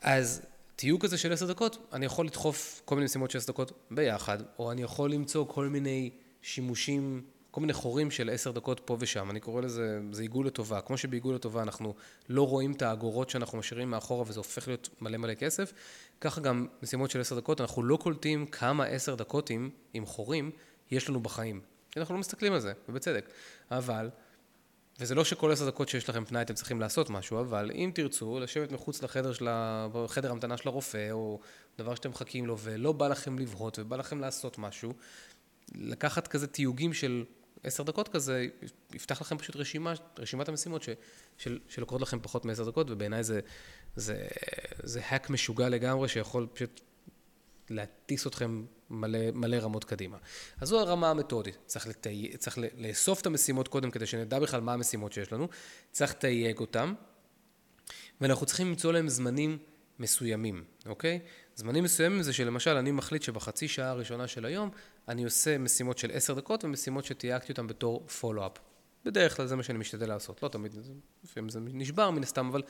אז 0.00 0.42
תיוג 0.76 1.02
כזה 1.02 1.18
של 1.18 1.32
עשר 1.32 1.46
דקות, 1.46 1.88
אני 1.92 2.06
יכול 2.06 2.26
לדחוף 2.26 2.82
כל 2.84 2.94
מיני 2.94 3.04
משימות 3.04 3.30
של 3.30 3.38
עשר 3.38 3.52
דקות 3.52 3.72
ביחד, 3.90 4.38
או 4.58 4.72
אני 4.72 4.82
יכול 4.82 5.12
למצוא 5.12 5.46
כל 5.48 5.68
מיני 5.68 6.10
שימושים, 6.42 7.22
כל 7.54 7.60
מיני 7.60 7.72
חורים 7.72 8.10
של 8.10 8.30
עשר 8.30 8.50
דקות 8.50 8.80
פה 8.84 8.96
ושם. 9.00 9.30
אני 9.30 9.40
קורא 9.40 9.62
לזה, 9.62 10.00
זה 10.12 10.22
עיגול 10.22 10.46
לטובה. 10.46 10.80
כמו 10.80 10.98
שבעיגול 10.98 11.34
לטובה 11.34 11.62
אנחנו 11.62 11.94
לא 12.28 12.46
רואים 12.46 12.72
את 12.72 12.82
האגורות 12.82 13.30
שאנחנו 13.30 13.58
משאירים 13.58 13.90
מאחורה 13.90 14.24
וזה 14.26 14.40
הופך 14.40 14.68
להיות 14.68 14.88
מלא 15.00 15.18
מלא 15.18 15.34
כסף, 15.34 15.72
ככה 16.20 16.40
גם 16.40 16.66
משימות 16.82 17.10
של 17.10 17.20
עשר 17.20 17.36
דקות, 17.36 17.60
אנחנו 17.60 17.82
לא 17.82 17.96
קולטים 17.96 18.46
כמה 18.46 18.84
עשר 18.84 19.14
דקות 19.14 19.50
עם, 19.94 20.06
חורים 20.06 20.50
יש 20.90 21.08
לנו 21.08 21.20
בחיים. 21.20 21.60
אנחנו 21.96 22.14
לא 22.14 22.20
מסתכלים 22.20 22.52
על 22.52 22.60
זה, 22.60 22.72
ובצדק. 22.88 23.28
אבל 23.70 24.10
וזה 25.00 25.14
לא 25.14 25.24
שכל 25.24 25.52
עשר 25.52 25.66
דקות 25.66 25.88
שיש 25.88 26.08
לכם 26.08 26.24
פנאי 26.24 26.42
אתם 26.42 26.54
צריכים 26.54 26.80
לעשות 26.80 27.10
משהו, 27.10 27.40
אבל 27.40 27.70
אם 27.74 27.90
תרצו 27.94 28.40
לשבת 28.40 28.72
מחוץ 28.72 29.02
לחדר 29.02 29.32
של 29.32 29.48
ה... 29.48 29.86
חדר 30.06 30.30
המתנה 30.30 30.56
של 30.56 30.68
הרופא, 30.68 31.10
או 31.10 31.40
דבר 31.78 31.94
שאתם 31.94 32.10
מחכים 32.10 32.46
לו, 32.46 32.58
ולא 32.58 32.92
בא 32.92 33.08
לכם 33.08 33.38
לבהות, 33.38 33.78
ובא 33.78 33.96
לכם 33.96 34.20
לעשות 34.20 34.58
משהו, 34.58 34.94
לקחת 35.74 36.28
כזה 36.28 36.46
תיוגים 36.46 36.92
של 36.92 37.24
עשר 37.64 37.82
דקות 37.82 38.08
כזה, 38.08 38.46
יפתח 38.94 39.20
לכם 39.20 39.38
פשוט 39.38 39.56
רשימה, 39.56 39.92
רשימת 40.18 40.48
המשימות 40.48 40.82
ש, 40.82 40.88
של, 41.36 41.58
שלוקחות 41.68 42.02
לכם 42.02 42.18
פחות 42.22 42.44
מעשר 42.44 42.64
דקות, 42.64 42.90
ובעיניי 42.90 43.24
זה, 43.24 43.40
זה, 43.96 44.26
זה 44.82 45.00
hack 45.10 45.32
משוגע 45.32 45.68
לגמרי, 45.68 46.08
שיכול 46.08 46.46
פשוט 46.52 46.80
להטיס 47.70 48.26
אתכם 48.26 48.64
מלא, 48.90 49.30
מלא 49.32 49.56
רמות 49.56 49.84
קדימה. 49.84 50.18
אז 50.60 50.68
זו 50.68 50.80
הרמה 50.80 51.10
המתודית. 51.10 51.58
צריך, 51.66 51.86
לתי... 51.86 52.36
צריך 52.38 52.58
לאסוף 52.76 53.20
את 53.20 53.26
המשימות 53.26 53.68
קודם 53.68 53.90
כדי 53.90 54.06
שנדע 54.06 54.38
בכלל 54.38 54.60
מה 54.60 54.72
המשימות 54.72 55.12
שיש 55.12 55.32
לנו. 55.32 55.48
צריך 55.92 56.10
לתייג 56.10 56.58
אותן, 56.58 56.94
ואנחנו 58.20 58.46
צריכים 58.46 58.68
למצוא 58.68 58.92
להם 58.92 59.08
זמנים 59.08 59.58
מסוימים, 60.04 60.64
אוקיי? 60.86 61.20
זמנים 61.56 61.84
מסוימים 61.84 62.22
זה 62.22 62.32
שלמשל 62.32 62.76
אני 62.76 62.90
מחליט 62.90 63.22
שבחצי 63.22 63.68
שעה 63.68 63.90
הראשונה 63.90 64.26
של 64.26 64.44
היום 64.44 64.70
אני 65.08 65.24
עושה 65.24 65.58
משימות 65.58 65.98
של 65.98 66.10
עשר 66.12 66.34
דקות 66.34 66.64
ומשימות 66.64 67.04
שתייגתי 67.04 67.52
אותן 67.52 67.66
בתור 67.66 68.06
פולו-אפ. 68.06 68.52
בדרך 69.04 69.36
כלל 69.36 69.46
זה 69.46 69.56
מה 69.56 69.62
שאני 69.62 69.78
משתדל 69.78 70.08
לעשות. 70.08 70.42
לא 70.42 70.48
תמיד, 70.48 70.74
לפעמים 71.24 71.48
זה 71.48 71.60
נשבר 71.60 72.10
מן 72.10 72.22
הסתם, 72.22 72.48
אבל 72.48 72.62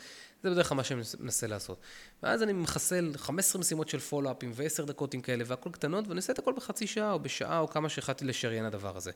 זה 0.43 0.51
בדרך 0.51 0.69
כלל 0.69 0.77
מה 0.77 0.85
שאני 0.85 1.03
מנסה 1.21 1.47
לעשות. 1.47 1.81
ואז 2.23 2.43
אני 2.43 2.53
מחסל 2.53 3.13
15 3.17 3.61
משימות 3.61 3.89
של 3.89 3.99
פולו-אפים 3.99 4.53
ו-10 4.55 4.85
דקות 4.85 5.15
עם 5.15 5.21
כאלה 5.21 5.45
והכל 5.47 5.71
קטנות, 5.71 6.09
ואני 6.09 6.19
עושה 6.19 6.33
את 6.33 6.39
הכל 6.39 6.53
בחצי 6.57 6.87
שעה 6.87 7.13
או 7.13 7.19
בשעה 7.19 7.59
או 7.59 7.69
כמה 7.69 7.89
שהחלטתי 7.89 8.25
לשריין 8.25 8.65
הדבר 8.65 8.97
הזה. 8.97 9.11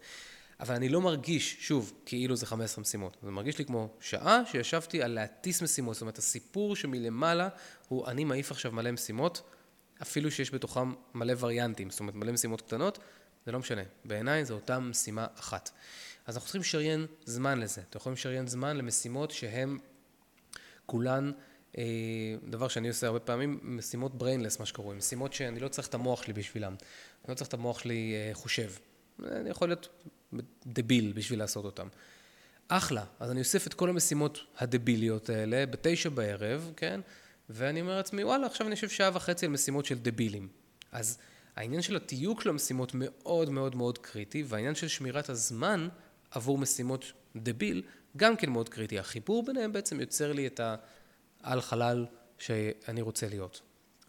אבל 0.60 0.74
אני 0.74 0.88
לא 0.88 1.00
מרגיש, 1.00 1.56
שוב, 1.60 1.92
כאילו 2.06 2.36
זה 2.36 2.46
15 2.46 2.82
משימות. 2.82 3.16
זה 3.22 3.30
מרגיש 3.30 3.58
לי 3.58 3.64
כמו 3.64 3.88
שעה 4.00 4.42
שישבתי 4.46 5.02
על 5.02 5.10
להטיס 5.10 5.62
משימות. 5.62 5.94
זאת 5.94 6.02
אומרת, 6.02 6.18
הסיפור 6.18 6.76
שמלמעלה 6.76 7.48
הוא 7.88 8.06
אני 8.06 8.24
מעיף 8.24 8.50
עכשיו 8.50 8.72
מלא 8.72 8.90
משימות, 8.90 9.42
אפילו 10.02 10.30
שיש 10.30 10.54
בתוכם 10.54 10.92
מלא 11.14 11.34
וריאנטים, 11.38 11.90
זאת 11.90 12.00
אומרת 12.00 12.14
מלא 12.14 12.32
משימות 12.32 12.60
קטנות, 12.60 12.98
זה 13.46 13.52
לא 13.52 13.58
משנה. 13.58 13.82
בעיניי 14.04 14.44
זו 14.44 14.54
אותה 14.54 14.78
משימה 14.78 15.26
אחת. 15.34 15.70
אז 16.26 16.36
אנחנו 16.36 16.46
צריכים 16.46 16.60
לשריין 16.60 17.06
זמן 17.24 17.60
לזה. 17.60 17.80
אתם 17.90 17.98
יכולים 17.98 18.14
לשריין 18.14 18.46
זמן 18.46 18.76
למשימות 18.76 19.30
שהן 19.30 19.78
כולן, 20.86 21.32
אה, 21.78 21.84
דבר 22.44 22.68
שאני 22.68 22.88
עושה 22.88 23.06
הרבה 23.06 23.20
פעמים, 23.20 23.60
משימות 23.62 24.12
brainless, 24.22 24.58
מה 24.58 24.66
שקוראים, 24.66 24.98
משימות 24.98 25.32
שאני 25.32 25.60
לא 25.60 25.68
צריך 25.68 25.88
את 25.88 25.94
המוח 25.94 26.22
שלי 26.22 26.32
בשבילם. 26.32 26.72
אני 27.24 27.30
לא 27.30 27.34
צריך 27.34 27.48
את 27.48 27.54
המוח 27.54 27.78
שלי 27.78 28.14
אה, 28.14 28.34
חושב. 28.34 28.70
אני 29.26 29.50
יכול 29.50 29.68
להיות 29.68 29.88
דביל 30.66 31.12
בשביל 31.12 31.38
לעשות 31.38 31.64
אותם. 31.64 31.88
אחלה, 32.68 33.04
אז 33.20 33.30
אני 33.30 33.40
אוסף 33.40 33.66
את 33.66 33.74
כל 33.74 33.88
המשימות 33.88 34.38
הדביליות 34.58 35.30
האלה 35.30 35.66
בתשע 35.66 36.08
בערב, 36.08 36.72
כן? 36.76 37.00
ואני 37.50 37.80
אומר 37.80 37.96
לעצמי, 37.96 38.24
וואלה, 38.24 38.46
עכשיו 38.46 38.66
אני 38.66 38.74
יושב 38.74 38.88
שעה 38.88 39.10
וחצי 39.14 39.46
על 39.46 39.52
משימות 39.52 39.84
של 39.84 39.98
דבילים. 39.98 40.48
אז 40.92 41.18
העניין 41.56 41.82
של 41.82 41.96
התיוק 41.96 42.42
של 42.42 42.48
המשימות 42.48 42.92
מאוד 42.94 43.50
מאוד 43.50 43.74
מאוד 43.74 43.98
קריטי, 43.98 44.44
והעניין 44.46 44.74
של 44.74 44.88
שמירת 44.88 45.28
הזמן 45.28 45.88
עבור 46.30 46.58
משימות 46.58 47.12
דביל 47.36 47.82
גם 48.16 48.36
כן 48.36 48.50
מאוד 48.50 48.68
קריטי. 48.68 48.98
החיבור 48.98 49.44
ביניהם 49.46 49.72
בעצם 49.72 50.00
יוצר 50.00 50.32
לי 50.32 50.46
את 50.46 50.60
העל 51.42 51.60
חלל 51.60 52.06
שאני 52.38 53.02
רוצה 53.02 53.28
להיות. 53.28 53.60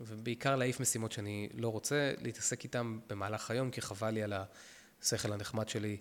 ובעיקר 0.02 0.56
להעיף 0.56 0.80
משימות 0.80 1.12
שאני 1.12 1.50
לא 1.54 1.68
רוצה 1.68 2.14
להתעסק 2.22 2.64
איתן 2.64 3.00
במהלך 3.08 3.52
היום, 3.52 3.72
כי 3.72 3.82
חבל 3.82 4.10
לי 4.10 4.24
על 4.24 4.34
השכל 5.02 5.34
הנחמד 5.34 5.70
שלי 5.70 5.98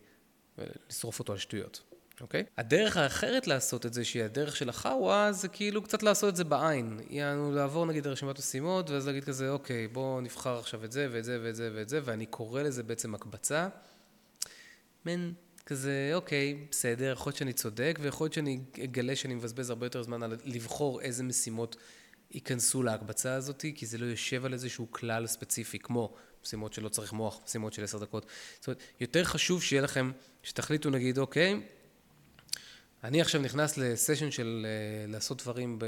לשרוף 0.88 1.18
אותו 1.18 1.32
על 1.32 1.38
שטויות. 1.38 1.82
אוקיי? 2.20 2.44
הדרך 2.56 2.96
האחרת 2.96 3.46
לעשות 3.46 3.86
את 3.86 3.94
זה, 3.94 4.04
שהיא 4.04 4.22
הדרך 4.22 4.56
של 4.56 4.68
החאווה, 4.68 5.32
זה 5.32 5.48
כאילו 5.48 5.82
קצת 5.82 6.02
לעשות 6.02 6.28
את 6.28 6.36
זה 6.36 6.44
בעין. 6.44 7.00
יענו 7.10 7.52
לעבור 7.52 7.86
נגיד 7.86 8.06
לרשימת 8.06 8.38
משימות, 8.38 8.90
ואז 8.90 9.06
להגיד 9.06 9.24
כזה, 9.24 9.50
אוקיי, 9.50 9.88
בואו 9.88 10.20
נבחר 10.20 10.58
עכשיו 10.58 10.84
את 10.84 10.92
זה 10.92 11.08
ואת 11.12 11.24
זה 11.24 11.38
ואת 11.42 11.56
זה 11.56 11.70
ואת 11.74 11.88
זה, 11.88 12.00
ואני 12.04 12.26
קורא 12.26 12.62
לזה 12.62 12.82
בעצם 12.82 13.14
הקבצה. 13.14 13.68
מן, 15.06 15.32
כזה, 15.66 16.10
אוקיי, 16.14 16.66
בסדר, 16.70 17.12
יכול 17.12 17.30
להיות 17.30 17.38
שאני 17.38 17.52
צודק, 17.52 17.98
ויכול 18.02 18.24
להיות 18.24 18.34
שאני 18.34 18.60
אגלה 18.84 19.16
שאני 19.16 19.34
מבזבז 19.34 19.70
הרבה 19.70 19.86
יותר 19.86 20.02
זמן 20.02 20.22
על 20.22 20.36
לבחור 20.44 21.00
איזה 21.00 21.22
משימות 21.22 21.76
ייכנסו 22.30 22.82
להקבצה 22.82 23.34
הזאת, 23.34 23.64
כי 23.74 23.86
זה 23.86 23.98
לא 23.98 24.06
יושב 24.06 24.44
על 24.44 24.52
איזשהו 24.52 24.86
כלל 24.90 25.26
ספציפי, 25.26 25.78
כמו 25.78 26.14
משימות 26.44 26.72
שלא 26.72 26.88
צריך 26.88 27.12
מוח, 27.12 27.40
משימות 27.44 27.72
של 27.72 27.84
עשר 27.84 27.98
דקות. 27.98 28.26
זאת 28.58 28.66
אומרת, 28.66 28.82
יותר 29.00 29.24
חשוב 29.24 29.62
שיהיה 29.62 29.82
לכם, 29.82 30.10
שתחליטו 30.42 30.90
נגיד, 30.90 31.18
אוקיי, 31.18 31.60
אני 33.04 33.20
עכשיו 33.20 33.40
נכנס 33.40 33.76
לסשן 33.76 34.30
של 34.30 34.66
uh, 34.66 35.12
לעשות 35.12 35.42
דברים 35.42 35.78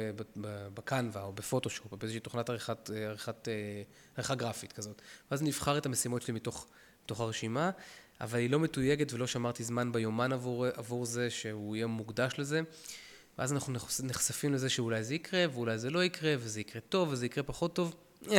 בקנווה 0.74 1.22
או 1.22 1.32
בפוטושופ 1.32 1.92
או 1.92 1.96
באיזושהי 1.96 2.20
תוכנת 2.20 2.50
עריכת, 2.50 2.90
עריכת, 2.90 3.48
אה, 3.48 3.82
עריכה 4.16 4.34
גרפית 4.34 4.72
כזאת. 4.72 5.02
ואז 5.30 5.42
נבחר 5.42 5.78
את 5.78 5.86
המשימות 5.86 6.22
שלי 6.22 6.34
מתוך, 6.34 6.66
מתוך 7.04 7.20
הרשימה, 7.20 7.70
אבל 8.20 8.38
היא 8.38 8.50
לא 8.50 8.60
מתויגת 8.60 9.12
ולא 9.12 9.26
שמרתי 9.26 9.64
זמן 9.64 9.92
ביומן 9.92 10.32
עבור, 10.32 10.66
עבור 10.66 11.04
זה 11.04 11.30
שהוא 11.30 11.76
יהיה 11.76 11.86
מוקדש 11.86 12.34
לזה. 12.38 12.60
ואז 13.38 13.52
אנחנו 13.52 13.72
נחשפים 14.02 14.54
לזה 14.54 14.68
שאולי 14.68 15.04
זה 15.04 15.14
יקרה 15.14 15.44
ואולי 15.52 15.78
זה 15.78 15.90
לא 15.90 16.04
יקרה 16.04 16.34
וזה 16.38 16.60
יקרה 16.60 16.80
טוב 16.80 17.08
וזה 17.08 17.26
יקרה 17.26 17.44
פחות 17.44 17.74
טוב. 17.74 17.94
אה, 18.30 18.38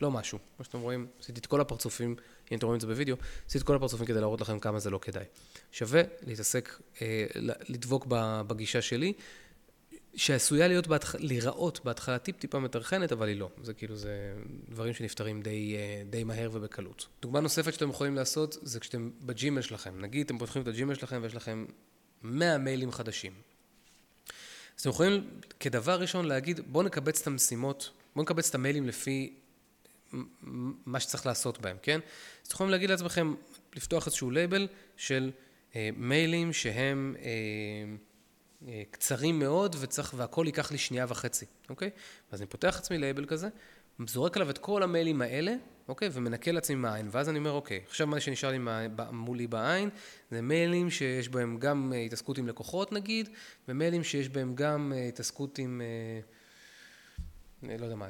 לא 0.00 0.10
משהו. 0.10 0.38
כמו 0.56 0.64
שאתם 0.64 0.80
רואים, 0.80 1.06
עשיתי 1.20 1.40
את 1.40 1.46
כל 1.46 1.60
הפרצופים, 1.60 2.16
אם 2.52 2.58
אתם 2.58 2.66
רואים 2.66 2.76
את 2.76 2.80
זה 2.80 2.86
בווידאו, 2.86 3.16
עשיתי 3.46 3.58
את 3.58 3.66
כל 3.66 3.76
הפרצופים 3.76 4.06
כדי 4.06 4.20
להראות 4.20 4.40
לכם 4.40 4.58
כמה 4.58 4.78
זה 4.78 4.90
לא 4.90 4.98
כדאי. 4.98 5.24
שווה 5.72 6.02
להתעסק, 6.26 6.80
אה, 7.02 7.26
לדבוק 7.68 8.06
בגישה 8.46 8.82
שלי, 8.82 9.12
שעשויה 10.14 10.68
להיות, 10.68 10.86
בהתח... 10.86 11.14
להיראות 11.14 11.84
בהתחלה 11.84 12.18
טיפ-טיפה 12.18 12.58
מטרחנת, 12.58 13.12
אבל 13.12 13.28
היא 13.28 13.36
לא. 13.36 13.50
זה 13.62 13.74
כאילו, 13.74 13.96
זה 13.96 14.34
דברים 14.68 14.94
שנפתרים 14.94 15.42
די, 15.42 15.76
אה, 15.76 16.02
די 16.10 16.24
מהר 16.24 16.50
ובקלות. 16.52 17.06
דוגמה 17.22 17.40
נוספת 17.40 17.74
שאתם 17.74 17.90
יכולים 17.90 18.14
לעשות, 18.14 18.56
זה 18.62 18.80
כשאתם 18.80 19.10
בג'ימל 19.20 19.60
שלכם. 19.60 20.00
נגיד, 20.00 20.26
אתם 20.26 20.38
פותחים 20.38 20.62
את 20.62 20.68
הג'ימל 20.68 20.94
שלכם 20.94 21.18
ויש 21.22 21.34
לכם 21.34 21.66
100 22.22 22.58
מיילים 22.58 22.92
חדשים. 22.92 23.32
אז 24.76 24.80
אתם 24.80 24.90
יכולים 24.90 25.30
כדבר 25.60 26.00
ראשון 26.00 26.24
להגיד, 26.24 26.60
בואו 26.66 26.84
נקבץ 26.84 27.20
את 27.20 27.26
המשימות, 27.26 27.90
בואו 28.14 28.22
נקבץ 28.22 28.48
את 28.48 28.54
המיילים 28.54 28.86
לפי 28.86 29.34
מה 30.86 31.00
שצריך 31.00 31.26
לעשות 31.26 31.60
בהם, 31.60 31.76
כן? 31.82 32.00
אז 32.42 32.46
אתם 32.46 32.54
יכולים 32.54 32.70
להגיד 32.70 32.90
לעצמכם, 32.90 33.34
לפתוח 33.76 34.06
איזשהו 34.06 34.30
לייבל 34.30 34.68
של 34.96 35.30
אה, 35.76 35.90
מיילים 35.96 36.52
שהם 36.52 37.16
אה, 37.18 37.30
אה, 38.68 38.82
קצרים 38.90 39.38
מאוד 39.38 39.76
וצריך, 39.80 40.14
והכל 40.16 40.44
ייקח 40.46 40.72
לי 40.72 40.78
שנייה 40.78 41.06
וחצי, 41.08 41.46
אוקיי? 41.70 41.90
אז 42.30 42.40
אני 42.40 42.46
פותח 42.46 42.76
עצמי 42.78 42.98
לייבל 42.98 43.24
כזה, 43.24 43.48
זורק 44.06 44.36
עליו 44.36 44.50
את 44.50 44.58
כל 44.58 44.82
המיילים 44.82 45.22
האלה, 45.22 45.54
אוקיי? 45.88 46.08
ומנקה 46.12 46.52
לעצמי 46.52 46.76
מהעין, 46.76 47.08
ואז 47.10 47.28
אני 47.28 47.38
אומר, 47.38 47.50
אוקיי, 47.50 47.80
עכשיו 47.88 48.06
מה 48.06 48.20
שנשאר 48.20 48.50
לי 48.50 48.58
מולי 49.12 49.46
בעין, 49.46 49.90
זה 50.30 50.42
מיילים 50.42 50.90
שיש 50.90 51.28
בהם 51.28 51.58
גם 51.58 51.92
אה, 51.94 51.98
התעסקות 51.98 52.38
עם 52.38 52.48
לקוחות 52.48 52.92
נגיד, 52.92 53.28
ומיילים 53.68 54.04
שיש 54.04 54.28
בהם 54.28 54.54
גם 54.54 54.92
אה, 54.96 55.08
התעסקות 55.08 55.58
עם... 55.58 55.80
אה, 55.84 56.20
לא 57.62 57.84
יודע 57.84 57.96
מה, 57.96 58.08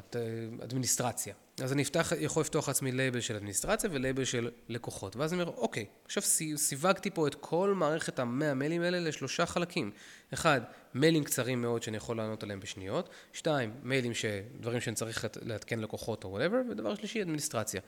אדמיניסטרציה. 0.65 1.35
אז 1.62 1.73
אני 1.73 1.83
אפתח, 1.83 2.12
יכול 2.19 2.41
לפתוח 2.41 2.69
לעצמי 2.69 2.93
לייבל 2.93 3.21
של 3.21 3.37
אדמיניסטרציה 3.37 3.91
ולייבל 3.93 4.25
של 4.25 4.51
לקוחות. 4.69 5.17
ואז 5.17 5.33
אני 5.33 5.43
אומר, 5.43 5.55
אוקיי, 5.57 5.87
עכשיו 6.05 6.23
סיווגתי 6.57 7.11
פה 7.11 7.27
את 7.27 7.35
כל 7.35 7.75
מערכת 7.77 8.19
המאה 8.19 8.55
מיילים 8.55 8.83
האלה 8.83 9.01
לשלושה 9.01 9.47
חלקים. 9.47 9.91
אחד, 10.35 10.61
מיילים 10.95 11.25
קצרים 11.25 11.62
מאוד 11.62 11.83
שאני 11.83 11.97
יכול 11.97 12.17
לענות 12.17 12.43
עליהם 12.43 12.61
בשניות. 12.61 13.09
שתיים, 13.33 13.75
מיילים 13.83 14.15
ש... 14.15 14.25
דברים 14.61 14.81
שאני 14.81 14.97
צריך 14.97 15.25
לעדכן 15.43 15.79
לקוחות 15.79 16.25
או 16.25 16.31
whatever. 16.31 16.61
ודבר 16.71 16.95
שלישי, 16.95 17.23
אדמיניסטרציה. 17.23 17.81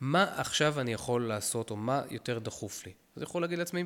מה 0.00 0.32
עכשיו 0.36 0.80
אני 0.80 0.92
יכול 0.92 1.28
לעשות, 1.28 1.70
או 1.70 1.76
מה 1.76 2.02
יותר 2.10 2.38
דחוף 2.38 2.86
לי? 2.86 2.92
אז 2.92 3.22
אני 3.22 3.22
יכול 3.22 3.42
להגיד 3.42 3.58
לעצמי, 3.58 3.84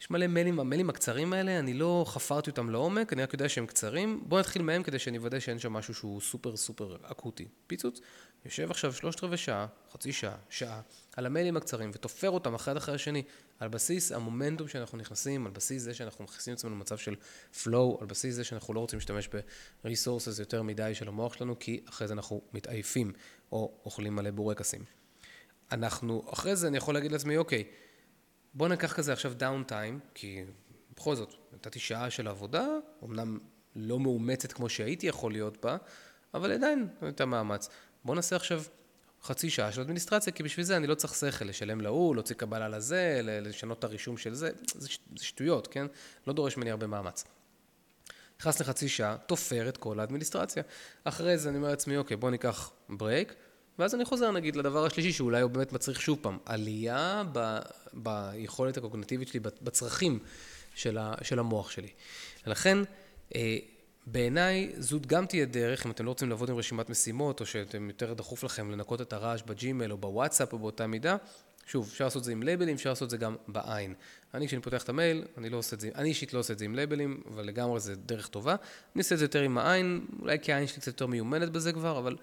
יש 0.00 0.10
מלא 0.10 0.26
מיילים, 0.26 0.60
המיילים 0.60 0.90
הקצרים 0.90 1.32
האלה, 1.32 1.58
אני 1.58 1.74
לא 1.74 2.04
חפרתי 2.08 2.50
אותם 2.50 2.70
לעומק, 2.70 3.12
אני 3.12 3.22
רק 3.22 3.32
יודע 3.32 3.48
שהם 3.48 3.66
קצרים. 3.66 4.24
בואו 4.26 4.40
נתחיל 4.40 4.62
מהם 4.62 4.82
כדי 4.82 4.98
שאני 4.98 5.18
אוודא 5.18 5.40
שאין 5.40 5.58
שם 5.58 5.72
משהו 5.72 5.94
שהוא 5.94 6.20
סופר 6.20 6.56
סופר 6.56 6.96
אקוטי. 7.02 7.48
פיצוץ, 7.66 8.00
יושב 8.44 8.70
עכשיו 8.70 8.92
שלושת 8.92 9.24
רבעי 9.24 9.38
שעה, 9.38 9.66
חצי 9.92 10.12
שעה, 10.12 10.36
שעה, 10.50 10.80
על 11.16 11.26
המיילים 11.26 11.56
הקצרים 11.56 11.90
ותופר 11.94 12.30
אותם 12.30 12.54
אחד 12.54 12.76
אחרי 12.76 12.94
השני, 12.94 13.22
על 13.58 13.68
בסיס 13.68 14.12
המומנטום 14.12 14.68
שאנחנו 14.68 14.98
נכנסים, 14.98 15.46
על 15.46 15.52
בסיס 15.52 15.82
זה 15.82 15.94
שאנחנו 15.94 16.24
מכניסים 16.24 16.54
את 16.54 16.58
עצמנו 16.58 16.74
למצב 16.74 16.98
של 16.98 17.14
flow, 17.54 18.00
על 18.00 18.06
בסיס 18.06 18.34
זה 18.34 18.44
שאנחנו 18.44 18.74
לא 18.74 18.80
רוצים 18.80 18.98
להשתמש 18.98 19.28
ב-resources 19.28 20.40
יותר 20.40 20.62
מדי 20.62 20.94
של 20.94 21.08
המוח 21.08 21.34
שלנו, 21.34 21.58
כי 21.58 21.80
אחרי 21.88 22.08
זה 22.08 22.14
אנחנו 22.14 22.42
מתעייפים 22.52 23.12
או 23.52 23.80
אוכלים 23.84 24.16
מלא 24.16 24.30
בורקסים. 24.30 24.84
אנחנו, 25.72 26.24
אחרי 26.32 26.56
זה 26.56 26.68
אני 26.68 26.76
יכול 26.76 26.94
להגיד 26.94 27.12
לעצמי, 27.12 27.36
אוקיי, 27.36 27.64
בוא 28.56 28.68
ניקח 28.68 28.92
כזה 28.92 29.12
עכשיו 29.12 29.34
down 29.34 29.64
time, 29.64 30.00
כי 30.14 30.44
בכל 30.96 31.16
זאת, 31.16 31.34
נתתי 31.52 31.78
שעה 31.78 32.10
של 32.10 32.28
עבודה, 32.28 32.66
אמנם 33.04 33.38
לא 33.76 34.00
מאומצת 34.00 34.52
כמו 34.52 34.68
שהייתי 34.68 35.06
יכול 35.06 35.32
להיות 35.32 35.64
בה, 35.64 35.76
אבל 36.34 36.52
עדיין 36.52 36.88
הייתה 37.00 37.26
מאמץ. 37.26 37.68
בוא 38.04 38.14
נעשה 38.14 38.36
עכשיו 38.36 38.62
חצי 39.22 39.50
שעה 39.50 39.72
של 39.72 39.80
אדמיניסטרציה, 39.80 40.32
כי 40.32 40.42
בשביל 40.42 40.66
זה 40.66 40.76
אני 40.76 40.86
לא 40.86 40.94
צריך 40.94 41.14
שכל, 41.14 41.44
לשלם 41.44 41.80
להוא, 41.80 42.14
להוציא 42.14 42.34
קבלה 42.34 42.68
לזה, 42.68 43.20
לשנות 43.22 43.78
את 43.78 43.84
הרישום 43.84 44.16
של 44.16 44.34
זה, 44.34 44.50
זה, 44.74 44.88
זה 45.16 45.24
שטויות, 45.24 45.66
כן? 45.66 45.86
לא 46.26 46.32
דורש 46.32 46.56
ממני 46.56 46.70
הרבה 46.70 46.86
מאמץ. 46.86 47.24
נכנס 48.40 48.60
לחצי 48.60 48.88
שעה, 48.88 49.16
תופר 49.26 49.68
את 49.68 49.76
כל 49.76 50.00
האדמיניסטרציה. 50.00 50.62
אחרי 51.04 51.38
זה 51.38 51.48
אני 51.48 51.56
אומר 51.56 51.68
לעצמי, 51.68 51.96
אוקיי, 51.96 52.16
בוא 52.16 52.30
ניקח 52.30 52.70
break, 52.88 53.34
ואז 53.78 53.94
אני 53.94 54.04
חוזר 54.04 54.30
נגיד 54.30 54.56
לדבר 54.56 54.86
השלישי, 54.86 55.12
שאולי 55.12 55.40
הוא 55.40 55.50
באמת 55.50 55.72
מצריך 55.72 56.00
שוב 56.00 56.18
פעם, 56.22 56.38
עלייה 56.44 57.22
ב, 57.32 57.58
ביכולת 57.92 58.76
הקוגניטיבית 58.76 59.28
שלי, 59.28 59.40
בצרכים 59.40 60.18
של, 60.74 60.98
ה, 60.98 61.14
של 61.22 61.38
המוח 61.38 61.70
שלי. 61.70 61.88
ולכן, 62.46 62.78
אה, 63.34 63.58
בעיניי 64.06 64.72
זו 64.78 64.98
גם 65.06 65.26
תהיה 65.26 65.44
דרך, 65.44 65.86
אם 65.86 65.90
אתם 65.90 66.04
לא 66.04 66.10
רוצים 66.10 66.28
לעבוד 66.28 66.50
עם 66.50 66.56
רשימת 66.56 66.90
משימות, 66.90 67.40
או 67.40 67.46
שאתם 67.46 67.88
יותר 67.88 68.14
דחוף 68.14 68.44
לכם 68.44 68.70
לנקות 68.70 69.00
את 69.00 69.12
הרעש 69.12 69.42
בג'ימל 69.46 69.92
או 69.92 69.96
בוואטסאפ 69.96 70.52
או 70.52 70.58
באותה 70.58 70.86
מידה, 70.86 71.16
שוב, 71.66 71.88
אפשר 71.92 72.04
לעשות 72.04 72.20
את 72.20 72.24
זה 72.24 72.32
עם 72.32 72.42
לייבלים, 72.42 72.74
אפשר 72.74 72.90
לעשות 72.90 73.06
את 73.06 73.10
זה 73.10 73.16
גם 73.16 73.36
בעין. 73.48 73.94
אני, 74.34 74.46
כשאני 74.46 74.62
פותח 74.62 74.82
את 74.82 74.88
המייל, 74.88 75.24
אני 75.38 75.50
לא 75.50 75.56
עושה 75.56 75.76
את 75.76 75.80
זה, 75.80 75.90
אני 75.94 76.08
אישית 76.08 76.32
לא 76.34 76.38
עושה 76.38 76.52
את 76.52 76.58
זה 76.58 76.64
עם 76.64 76.74
לייבלים, 76.74 77.22
אבל 77.26 77.46
לגמרי 77.46 77.80
זה 77.80 77.96
דרך 77.96 78.28
טובה. 78.28 78.52
אני 78.94 79.02
עושה 79.02 79.14
את 79.14 79.18
זה 79.18 79.24
יותר 79.24 79.42
עם 79.42 79.58
העין, 79.58 80.06
אולי 80.20 80.38
כי 80.38 80.52
העין 80.52 80.66
שלי 80.66 80.76
קצת 80.76 80.86
יותר 80.86 81.06
מיומנת 81.06 81.50
בזה 81.50 81.72
כבר, 81.72 81.98
אבל 81.98 82.16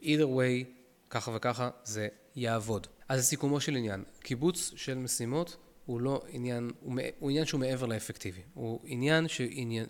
either 0.00 0.26
way, 0.36 0.79
ככה 1.10 1.30
וככה, 1.34 1.70
זה 1.84 2.08
יעבוד. 2.36 2.86
אז 3.08 3.20
לסיכומו 3.20 3.60
של 3.60 3.76
עניין, 3.76 4.04
קיבוץ 4.20 4.72
של 4.76 4.94
משימות 4.94 5.56
הוא 5.86 6.00
לא 6.00 6.22
עניין, 6.28 6.70
הוא, 6.80 6.94
הוא 7.18 7.30
עניין 7.30 7.46
שהוא 7.46 7.60
מעבר 7.60 7.86
לאפקטיבי. 7.86 8.40
הוא 8.54 8.80
עניין, 8.84 9.28
שעניין, 9.28 9.86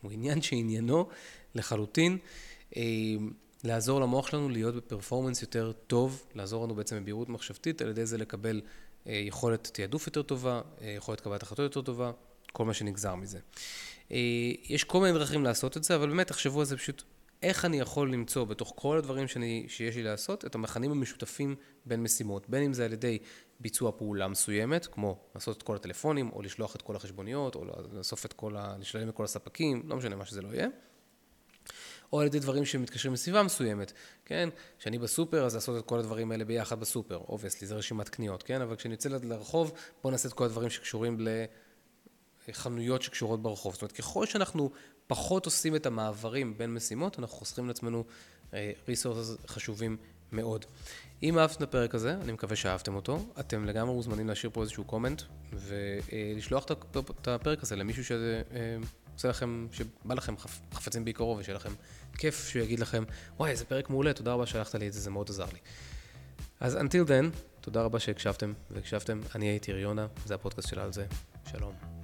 הוא 0.00 0.12
עניין 0.12 0.42
שעניינו 0.42 1.08
לחלוטין 1.54 2.18
אה, 2.76 2.82
לעזור 3.64 4.00
למוח 4.00 4.26
שלנו 4.26 4.48
להיות 4.48 4.74
בפרפורמנס 4.74 5.42
יותר 5.42 5.72
טוב, 5.86 6.26
לעזור 6.34 6.64
לנו 6.64 6.74
בעצם 6.74 7.00
בבהירות 7.00 7.28
מחשבתית, 7.28 7.82
על 7.82 7.88
ידי 7.88 8.06
זה 8.06 8.18
לקבל 8.18 8.60
אה, 9.06 9.12
יכולת 9.26 9.70
תעדוף 9.72 10.06
יותר 10.06 10.22
טובה, 10.22 10.60
אה, 10.82 10.90
יכולת 10.90 11.20
קבלת 11.20 11.42
החלטות 11.42 11.64
יותר 11.64 11.82
טובה, 11.82 12.10
כל 12.52 12.64
מה 12.64 12.74
שנגזר 12.74 13.14
מזה. 13.14 13.38
אה, 14.12 14.18
יש 14.64 14.84
כל 14.84 15.00
מיני 15.00 15.12
דרכים 15.12 15.44
לעשות 15.44 15.76
את 15.76 15.84
זה, 15.84 15.94
אבל 15.94 16.08
באמת 16.08 16.26
תחשבו 16.26 16.60
על 16.60 16.66
זה 16.66 16.76
פשוט, 16.76 17.02
איך 17.44 17.64
אני 17.64 17.80
יכול 17.80 18.12
למצוא 18.12 18.44
בתוך 18.44 18.72
כל 18.76 18.98
הדברים 18.98 19.28
שאני, 19.28 19.66
שיש 19.68 19.96
לי 19.96 20.02
לעשות, 20.02 20.44
את 20.44 20.54
המכנים 20.54 20.90
המשותפים 20.90 21.56
בין 21.86 22.02
משימות, 22.02 22.48
בין 22.48 22.62
אם 22.62 22.72
זה 22.72 22.84
על 22.84 22.92
ידי 22.92 23.18
ביצוע 23.60 23.92
פעולה 23.96 24.28
מסוימת, 24.28 24.86
כמו 24.86 25.18
לעשות 25.34 25.56
את 25.56 25.62
כל 25.62 25.76
הטלפונים, 25.76 26.30
או 26.32 26.42
לשלוח 26.42 26.76
את 26.76 26.82
כל 26.82 26.96
החשבוניות, 26.96 27.54
או 27.54 27.64
לאסוף 27.92 28.26
את 28.26 28.32
כל 28.32 28.56
ה... 28.56 28.76
לשלם 28.80 29.08
את 29.08 29.14
כל 29.14 29.24
הספקים, 29.24 29.82
לא 29.86 29.96
משנה 29.96 30.16
מה 30.16 30.24
שזה 30.24 30.42
לא 30.42 30.48
יהיה. 30.48 30.68
או 32.12 32.20
על 32.20 32.26
ידי 32.26 32.38
דברים 32.38 32.64
שמתקשרים 32.64 33.14
לסביבה 33.14 33.42
מסוימת, 33.42 33.92
כן? 34.24 34.48
כשאני 34.78 34.98
בסופר, 34.98 35.44
אז 35.44 35.54
לעשות 35.54 35.78
את 35.78 35.88
כל 35.88 35.98
הדברים 35.98 36.32
האלה 36.32 36.44
ביחד 36.44 36.80
בסופר, 36.80 37.16
obviously, 37.16 37.66
זה 37.66 37.74
רשימת 37.74 38.08
קניות, 38.08 38.42
כן? 38.42 38.60
אבל 38.60 38.76
כשאני 38.76 38.94
יוצא 38.94 39.08
לרחוב, 39.08 39.72
בואו 40.02 40.10
נעשה 40.10 40.28
את 40.28 40.32
כל 40.32 40.44
הדברים 40.44 40.70
שקשורים 40.70 41.26
לחנויות 42.48 43.02
שקשורות 43.02 43.42
ברחוב. 43.42 43.72
זאת 43.72 43.82
אומרת, 43.82 43.92
ככל 43.92 44.26
שאנחנו 44.26 44.70
פחות 45.06 45.46
עושים 45.46 45.76
את 45.76 45.86
המעברים 45.86 46.58
בין 46.58 46.74
משימות, 46.74 47.18
אנחנו 47.18 47.36
חוסכים 47.36 47.68
לעצמנו 47.68 48.04
resources 48.88 49.30
אה, 49.30 49.48
חשובים 49.48 49.96
מאוד. 50.32 50.64
אם 51.22 51.38
אהבתם 51.38 51.56
את 51.56 51.68
הפרק 51.68 51.94
הזה, 51.94 52.16
אני 52.22 52.32
מקווה 52.32 52.56
שאהבתם 52.56 52.94
אותו, 52.94 53.26
אתם 53.40 53.64
לגמרי 53.64 53.94
מוזמנים 53.94 54.28
להשאיר 54.28 54.50
פה 54.54 54.62
איזשהו 54.62 54.84
comment 54.84 55.22
ולשלוח 55.52 56.64
את 57.20 57.28
הפרק 57.28 57.62
הזה 57.62 57.76
למישהו 57.76 58.04
שעושה 58.04 59.28
אה, 59.28 59.30
לכם, 59.30 59.66
שבא 59.72 60.14
לכם 60.14 60.34
חפצים 60.74 61.04
בעיקרו 61.04 61.36
ושיהיה 61.38 61.56
לכם 61.56 61.72
כיף 62.18 62.48
שהוא 62.48 62.62
יגיד 62.62 62.80
לכם, 62.80 63.04
וואי, 63.36 63.50
איזה 63.50 63.64
פרק 63.64 63.90
מעולה, 63.90 64.12
תודה 64.12 64.32
רבה 64.32 64.46
שהלכת 64.46 64.74
לי 64.74 64.88
את 64.88 64.92
זה, 64.92 65.00
זה 65.00 65.10
מאוד 65.10 65.30
עזר 65.30 65.46
לי. 65.52 65.58
אז 66.60 66.76
until 66.76 67.08
then, 67.08 67.36
תודה 67.60 67.82
רבה 67.82 68.00
שהקשבתם 68.00 68.52
והקשבתם, 68.70 69.20
אני 69.34 69.46
הייתי 69.46 69.72
ריונה, 69.72 70.06
זה 70.26 70.34
הפודקאסט 70.34 70.68
של 70.68 70.78
על 70.78 70.92
זה, 70.92 71.06
שלום. 71.50 72.03